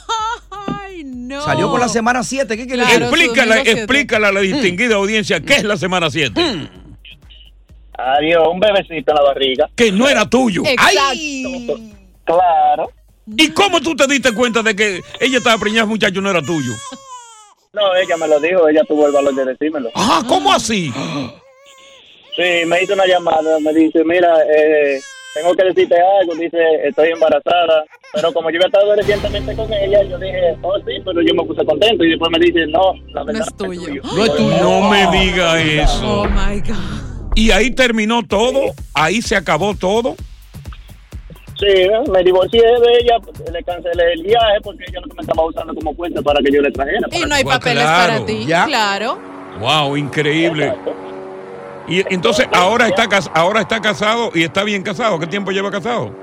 Ay, 0.85 1.03
no. 1.05 1.41
Salió 1.43 1.69
con 1.69 1.81
la 1.81 1.89
semana 1.89 2.23
7. 2.23 2.57
¿Qué 2.57 2.67
quiere 2.67 2.83
Claro, 2.85 3.07
decir? 3.11 3.19
su 3.19 3.25
Explícale, 3.25 3.71
explícale 3.73 4.27
a 4.29 4.33
la 4.33 4.41
distinguida 4.41 4.95
audiencia 4.95 5.41
qué 5.41 5.55
es 5.55 5.65
la 5.65 5.77
semana 5.77 6.11
7. 6.11 6.41
Adiós, 7.99 8.45
un 8.53 8.61
bebecito 8.61 9.11
en 9.11 9.17
la 9.17 9.23
barriga. 9.23 9.69
Que 9.75 9.91
no 9.91 10.09
era 10.09 10.29
tuyo. 10.31 10.63
Exacto. 10.65 11.81
Claro. 12.25 12.91
¿Y 13.37 13.51
cómo 13.51 13.81
tú 13.81 13.97
te 13.97 14.07
diste 14.07 14.33
cuenta 14.33 14.63
de 14.63 14.75
que 14.77 15.01
ella 15.21 15.39
estaba 15.39 15.59
preñada, 15.59 15.87
muchacho, 15.87 16.21
no 16.21 16.31
era 16.31 16.41
tuyo? 16.41 16.73
No, 17.73 17.95
ella 17.95 18.17
me 18.17 18.27
lo 18.27 18.41
dijo, 18.41 18.69
ella 18.69 18.83
tuvo 18.83 19.07
el 19.07 19.13
valor 19.13 19.33
de 19.33 19.45
decírmelo. 19.45 19.91
Ah, 19.95 20.23
¿cómo 20.27 20.53
así? 20.53 20.93
Sí, 22.35 22.67
me 22.67 22.83
hizo 22.83 22.95
una 22.95 23.07
llamada, 23.07 23.61
me 23.61 23.73
dice, 23.73 24.03
mira, 24.05 24.35
eh, 24.43 25.01
tengo 25.35 25.55
que 25.55 25.65
decirte 25.67 25.95
algo, 26.21 26.35
dice, 26.35 26.59
estoy 26.85 27.11
embarazada. 27.11 27.85
Pero 28.13 28.33
como 28.33 28.51
yo 28.51 28.57
había 28.57 28.67
estado 28.67 28.97
recientemente 28.97 29.55
con 29.55 29.73
ella, 29.73 30.03
yo 30.03 30.19
dije, 30.19 30.57
oh 30.63 30.79
sí, 30.79 31.01
pero 31.05 31.23
yo 31.23 31.33
me 31.33 31.45
puse 31.45 31.65
contento. 31.65 32.03
Y 32.03 32.11
después 32.11 32.31
me 32.33 32.45
dice, 32.45 32.67
no, 32.67 32.93
la 33.15 33.21
No 33.21 33.27
verdad 33.27 33.47
es 33.47 33.57
tuyo. 33.57 34.03
No 34.03 34.25
es 34.25 34.35
tuyo. 34.35 34.61
No 34.61 34.91
me 34.91 35.07
diga 35.17 35.63
eso. 35.63 36.23
Oh 36.23 36.25
my 36.29 36.61
God. 36.61 37.37
Y 37.37 37.53
ahí 37.53 37.71
terminó 37.71 38.25
todo, 38.27 38.75
ahí 38.95 39.23
se 39.23 39.37
acabó 39.37 39.77
todo. 39.77 40.17
Sí, 41.61 42.11
me 42.11 42.23
divorcié 42.25 42.63
de 42.63 42.93
ella, 43.01 43.17
le 43.53 43.63
cancelé 43.63 44.13
el 44.15 44.23
viaje 44.23 44.61
porque 44.63 44.85
ella 44.89 45.01
no 45.07 45.15
me 45.15 45.21
estaba 45.21 45.45
usando 45.45 45.75
como 45.75 45.95
cuenta 45.95 46.23
para 46.23 46.41
que 46.43 46.51
yo 46.51 46.63
le 46.63 46.71
trajera. 46.71 47.07
Y 47.13 47.21
no 47.27 47.35
hay 47.35 47.45
papeles 47.45 47.83
claro, 47.85 48.13
para 48.15 48.27
ti. 48.27 48.47
ya. 48.47 48.65
Claro. 48.65 49.19
Wow, 49.61 49.97
increíble. 49.97 50.75
Y 51.87 52.03
entonces 52.15 52.47
ahora 52.53 52.87
está 52.89 53.09
cas- 53.09 53.31
ahora 53.35 53.61
está 53.61 53.81
casado 53.81 54.31
y 54.35 54.43
está 54.45 54.65
bien 54.65 54.83
casado. 54.83 55.19
¿Qué 55.19 55.27
tiempo 55.27 55.51
lleva 55.51 55.71
casado? 55.71 56.15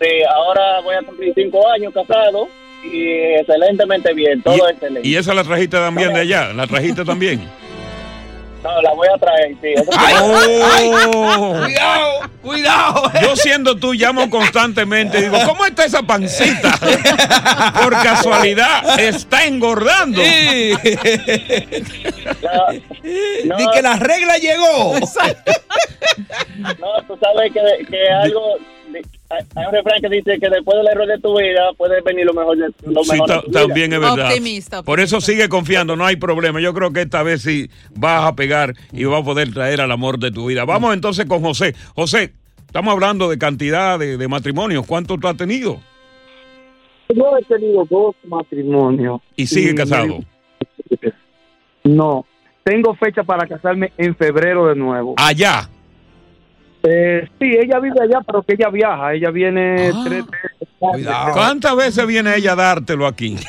Sí, 0.00 0.08
ahora 0.32 0.80
voy 0.84 0.94
a 0.94 1.02
cumplir 1.02 1.32
cinco 1.34 1.66
años 1.70 1.92
casado 1.94 2.46
y 2.84 3.08
excelentemente 3.40 4.12
bien, 4.14 4.42
todo 4.42 4.68
excelente. 4.68 5.08
Y 5.08 5.16
esa 5.16 5.34
la 5.34 5.42
trajiste 5.42 5.76
también 5.78 6.12
de 6.12 6.20
allá, 6.20 6.52
la 6.52 6.66
trajiste 6.66 7.04
también. 7.04 7.40
No, 8.66 8.82
la 8.82 8.92
voy 8.94 9.06
a 9.14 9.18
traer, 9.18 9.54
sí. 9.62 9.74
Oh. 11.14 11.60
Cuidado, 11.62 12.30
cuidado. 12.42 13.12
Yo 13.22 13.36
siendo 13.36 13.76
tú 13.76 13.92
llamo 13.92 14.28
constantemente 14.28 15.18
y 15.18 15.22
digo, 15.22 15.38
¿cómo 15.46 15.64
está 15.66 15.84
esa 15.84 16.02
pancita? 16.02 16.76
Por 17.82 17.92
casualidad, 18.02 18.98
está 18.98 19.44
engordando. 19.44 20.20
Sí. 20.20 20.72
No, 23.44 23.56
Di 23.56 23.66
que 23.72 23.82
la 23.82 23.96
regla 23.96 24.36
llegó. 24.38 24.94
no, 26.78 27.02
tú 27.06 27.18
sabes 27.20 27.52
que, 27.52 27.86
que 27.86 28.08
algo... 28.08 28.56
Hay 29.28 29.66
un 29.66 29.72
refrán 29.72 30.00
que 30.00 30.08
dice 30.08 30.38
que 30.38 30.48
después 30.48 30.76
del 30.78 30.86
error 30.86 31.06
de 31.08 31.18
tu 31.18 31.36
vida 31.36 31.72
puede 31.76 32.00
venir 32.02 32.26
lo 32.26 32.32
mejor 32.34 32.56
de, 32.56 32.66
lo 32.90 33.02
Sí, 33.02 33.12
mejor 33.12 33.28
de 33.28 33.34
ta- 33.34 33.40
tu 33.42 33.48
vida. 33.50 33.60
también 33.60 33.92
es 33.92 34.00
verdad. 34.00 34.26
Optimista, 34.28 34.82
Por 34.82 35.00
eso 35.00 35.20
sigue 35.20 35.48
confiando, 35.48 35.96
no 35.96 36.06
hay 36.06 36.16
problema. 36.16 36.60
Yo 36.60 36.72
creo 36.72 36.92
que 36.92 37.02
esta 37.02 37.22
vez 37.24 37.42
sí 37.42 37.68
vas 37.94 38.24
a 38.24 38.36
pegar 38.36 38.74
y 38.92 39.04
vas 39.04 39.20
a 39.22 39.24
poder 39.24 39.52
traer 39.52 39.80
al 39.80 39.90
amor 39.90 40.18
de 40.18 40.30
tu 40.30 40.46
vida. 40.46 40.64
Vamos 40.64 40.94
entonces 40.94 41.26
con 41.26 41.40
José. 41.42 41.74
José, 41.96 42.32
estamos 42.66 42.92
hablando 42.92 43.28
de 43.28 43.36
cantidad 43.38 43.98
de, 43.98 44.16
de 44.16 44.28
matrimonios. 44.28 44.86
¿Cuánto 44.86 45.18
tú 45.18 45.26
has 45.26 45.36
tenido? 45.36 45.80
Yo 47.08 47.24
he 47.38 47.42
tenido 47.44 47.84
dos 47.90 48.14
matrimonios. 48.24 49.20
Y 49.36 49.46
sigue 49.46 49.70
Y- 49.70 49.74
casado. 49.74 50.18
No. 51.84 52.24
Tengo 52.64 52.94
fecha 52.96 53.22
para 53.22 53.46
casarme 53.46 53.92
en 53.96 54.16
febrero 54.16 54.66
de 54.68 54.74
nuevo. 54.74 55.14
Allá. 55.16 55.68
Eh, 56.88 57.28
sí, 57.40 57.46
ella 57.58 57.80
vive 57.80 58.00
allá, 58.00 58.20
pero 58.24 58.42
que 58.42 58.54
ella 58.54 58.68
viaja. 58.70 59.12
Ella 59.14 59.30
viene 59.30 59.90
Ah. 59.92 60.02
tres 60.06 60.24
veces. 60.26 60.68
Cuidado. 60.78 61.32
¿Cuántas 61.32 61.74
veces 61.76 62.06
viene 62.06 62.36
ella 62.36 62.52
a 62.52 62.56
dártelo 62.56 63.06
aquí? 63.06 63.36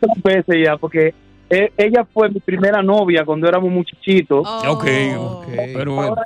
Tres 0.00 0.22
veces 0.22 0.56
ya, 0.66 0.76
porque 0.76 1.14
eh, 1.50 1.72
ella 1.76 2.04
fue 2.12 2.28
mi 2.30 2.40
primera 2.40 2.82
novia 2.82 3.24
cuando 3.24 3.48
éramos 3.48 3.70
muchachitos. 3.70 4.46
Ok, 4.66 4.84
ok. 5.18 5.44
Pero, 5.74 6.00
Ahora 6.00 6.22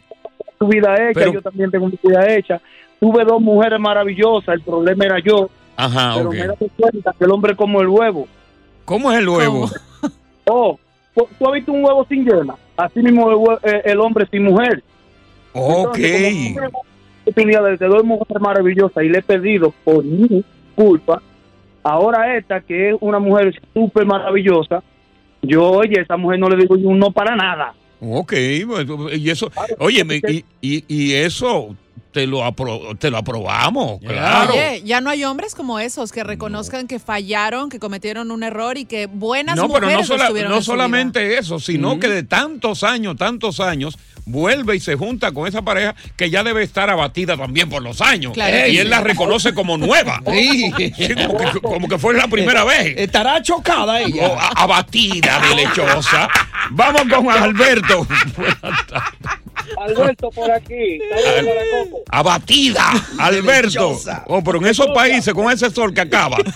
su 0.58 0.66
vida 0.68 0.94
hecha, 0.94 1.20
Pero- 1.20 1.32
yo 1.32 1.42
también 1.42 1.70
tengo 1.70 1.86
mi 1.88 1.98
vida 2.02 2.26
hecha. 2.34 2.60
Tuve 3.00 3.24
dos 3.24 3.40
mujeres 3.40 3.78
maravillosas, 3.78 4.54
el 4.54 4.62
problema 4.62 5.04
era 5.04 5.18
yo. 5.18 5.50
ajá, 5.76 6.14
pero 6.16 6.28
ok. 6.28 6.34
me 6.34 6.40
he 6.40 6.46
dado 6.46 6.66
cuenta 6.78 7.14
que 7.18 7.24
el 7.24 7.30
hombre 7.30 7.54
como 7.56 7.80
el 7.82 7.88
huevo. 7.88 8.26
¿Cómo 8.86 9.12
es 9.12 9.18
el 9.18 9.28
huevo? 9.28 9.68
Oh, 10.46 10.78
¿tú 11.14 11.26
tú 11.38 11.46
has 11.48 11.52
visto 11.54 11.72
un 11.72 11.84
huevo 11.84 12.06
sin 12.08 12.24
yema? 12.24 12.54
Así 12.76 13.00
mismo 13.00 13.30
el, 13.30 13.70
eh, 13.70 13.82
el 13.84 14.00
hombre 14.00 14.26
sin 14.30 14.44
mujer. 14.44 14.82
Ok. 15.52 15.98
Entonces, 15.98 17.34
de 17.34 17.76
te 17.78 17.86
doy 17.86 18.02
mujer 18.04 18.40
maravillosa 18.40 19.02
y 19.02 19.08
le 19.08 19.18
he 19.18 19.22
pedido 19.22 19.74
por 19.84 20.04
mi 20.04 20.44
culpa. 20.74 21.22
Ahora 21.82 22.36
esta, 22.36 22.60
que 22.60 22.90
es 22.90 22.96
una 23.00 23.18
mujer 23.18 23.54
súper 23.72 24.06
maravillosa, 24.06 24.82
yo, 25.42 25.64
oye, 25.70 26.00
esa 26.00 26.16
mujer 26.16 26.38
no 26.38 26.48
le 26.48 26.56
digo 26.56 26.76
yo 26.76 26.88
un 26.88 26.98
no 26.98 27.10
para 27.10 27.36
nada. 27.36 27.74
Ok, 28.00 28.32
y 28.32 29.30
eso, 29.30 29.50
oye, 29.78 30.04
y, 30.28 30.44
y, 30.60 30.84
y 30.86 31.14
eso 31.14 31.74
te 32.16 32.26
lo, 32.26 32.42
apro- 32.46 32.98
te 32.98 33.10
lo 33.10 33.18
aprobamos, 33.18 34.00
claro. 34.00 34.54
Oye, 34.54 34.80
ya 34.86 35.02
no 35.02 35.10
hay 35.10 35.22
hombres 35.24 35.54
como 35.54 35.78
esos 35.78 36.12
que 36.12 36.24
reconozcan 36.24 36.86
que 36.86 36.98
fallaron, 36.98 37.68
que 37.68 37.78
cometieron 37.78 38.30
un 38.30 38.42
error 38.42 38.78
y 38.78 38.86
que 38.86 39.04
buenas 39.04 39.54
No, 39.54 39.68
pero 39.68 39.82
mujeres 39.82 40.08
no, 40.08 40.16
sola- 40.16 40.30
no 40.30 40.30
en 40.30 40.42
su 40.42 40.42
vida. 40.48 40.62
solamente 40.62 41.36
eso, 41.36 41.60
sino 41.60 42.00
que 42.00 42.08
de 42.08 42.22
tantos 42.22 42.84
años, 42.84 43.16
tantos 43.18 43.60
años, 43.60 43.98
vuelve 44.24 44.74
y 44.76 44.80
se 44.80 44.96
junta 44.96 45.30
con 45.32 45.46
esa 45.46 45.60
pareja 45.62 45.94
que 46.16 46.30
ya 46.30 46.42
debe 46.42 46.62
estar 46.64 46.88
abatida 46.88 47.36
también 47.36 47.68
por 47.68 47.82
los 47.82 48.00
años. 48.00 48.32
Claro. 48.32 48.66
Y 48.66 48.78
él 48.78 48.88
la 48.88 49.02
reconoce 49.02 49.52
como 49.52 49.76
nueva. 49.76 50.22
Sí. 50.32 50.72
Sí, 50.96 51.14
como, 51.14 51.36
que, 51.38 51.60
como 51.60 51.88
que 51.88 51.98
fue 51.98 52.14
la 52.14 52.28
primera 52.28 52.64
vez. 52.64 52.94
Estará 52.96 53.42
chocada 53.42 54.00
ella. 54.00 54.26
O 54.28 54.38
abatida 54.56 55.38
de 55.48 55.54
lechosa. 55.54 56.28
Vamos 56.70 57.02
con 57.14 57.30
Alberto. 57.30 58.06
Alberto 59.86 60.30
por 60.30 60.50
aquí. 60.50 60.98
Coco. 61.84 62.02
Abatida, 62.10 62.90
Alberto. 63.18 63.98
Oh, 64.26 64.42
pero 64.42 64.58
en 64.58 64.66
esos 64.66 64.86
países 64.88 65.32
con 65.34 65.50
ese 65.52 65.70
sol 65.70 65.92
que 65.94 66.00
acaba. 66.02 66.38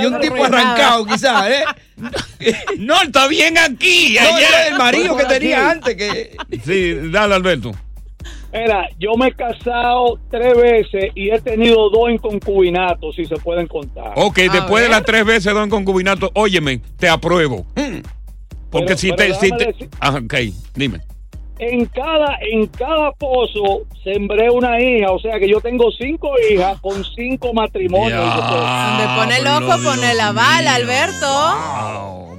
Y 0.00 0.06
un 0.06 0.20
tipo 0.20 0.44
arrancado, 0.44 1.04
quizás, 1.06 1.48
¿eh? 1.50 1.64
No, 2.78 3.00
está 3.02 3.26
bien 3.28 3.56
aquí. 3.58 4.16
No, 4.20 4.38
el 4.68 4.78
marido 4.78 5.16
que 5.16 5.24
tenía 5.24 5.70
antes. 5.70 5.96
que 5.96 6.36
Sí, 6.64 7.10
dale, 7.10 7.34
Alberto. 7.34 7.72
Mira, 8.52 8.88
yo 8.98 9.14
me 9.16 9.28
he 9.28 9.32
casado 9.32 10.18
tres 10.30 10.54
veces 10.56 11.10
y 11.14 11.30
he 11.30 11.40
tenido 11.40 11.88
dos 11.88 12.10
en 12.10 12.18
concubinato, 12.18 13.10
si 13.12 13.24
se 13.24 13.36
pueden 13.36 13.66
contar. 13.66 14.12
Ok, 14.16 14.36
después 14.52 14.84
de 14.84 14.90
las 14.90 15.02
tres 15.04 15.24
veces 15.24 15.54
don 15.54 15.70
concubinato, 15.70 16.30
óyeme, 16.34 16.80
te 16.98 17.08
apruebo. 17.08 17.64
Porque 18.70 18.86
Pero- 18.88 18.98
si 18.98 19.12
pero 19.12 19.38
te. 19.38 19.46
Si 19.46 19.50
te 19.56 19.66
decir- 19.66 19.88
Ajá, 20.00 20.18
ok, 20.18 20.34
dime. 20.74 21.00
En 21.64 21.86
cada, 21.86 22.38
en 22.40 22.66
cada 22.66 23.12
pozo 23.12 23.82
sembré 24.02 24.50
una 24.50 24.80
hija, 24.80 25.12
o 25.12 25.20
sea 25.20 25.38
que 25.38 25.48
yo 25.48 25.60
tengo 25.60 25.92
cinco 25.92 26.32
hijas 26.50 26.80
con 26.80 27.04
cinco 27.14 27.52
matrimonios. 27.54 28.18
Donde 28.18 29.04
pone 29.14 29.40
loco, 29.42 29.80
pone 29.80 30.12
la 30.14 30.32
bala, 30.32 30.74
Alberto. 30.74 31.54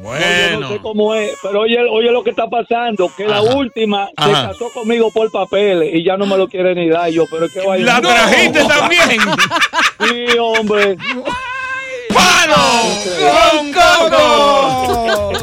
Yo 0.04 0.60
no 0.60 0.68
sé 0.68 0.80
cómo 0.82 1.16
es, 1.16 1.38
pero 1.42 1.62
oye, 1.62 1.78
oye 1.90 2.12
lo 2.12 2.22
que 2.22 2.32
está 2.32 2.50
pasando, 2.50 3.10
que 3.16 3.26
la 3.26 3.42
última 3.42 4.10
se 4.10 4.32
casó 4.32 4.70
conmigo 4.74 5.10
por 5.10 5.32
papeles 5.32 5.92
y 5.94 6.04
ya 6.04 6.18
no 6.18 6.26
me 6.26 6.38
lo 6.38 6.50
quiere 6.50 6.76
ni 6.76 6.90
dar. 6.90 7.10
Yo, 7.10 7.24
pero 7.32 7.46
es 7.46 7.54
que 7.54 7.66
vaya. 7.66 7.86
¿La 7.86 8.02
trajiste 8.02 8.66
también? 8.66 9.22
Sí, 10.02 10.38
hombre. 10.38 10.98
¡Palo 12.14 12.56
con 13.56 13.72
Coco! 13.72 15.43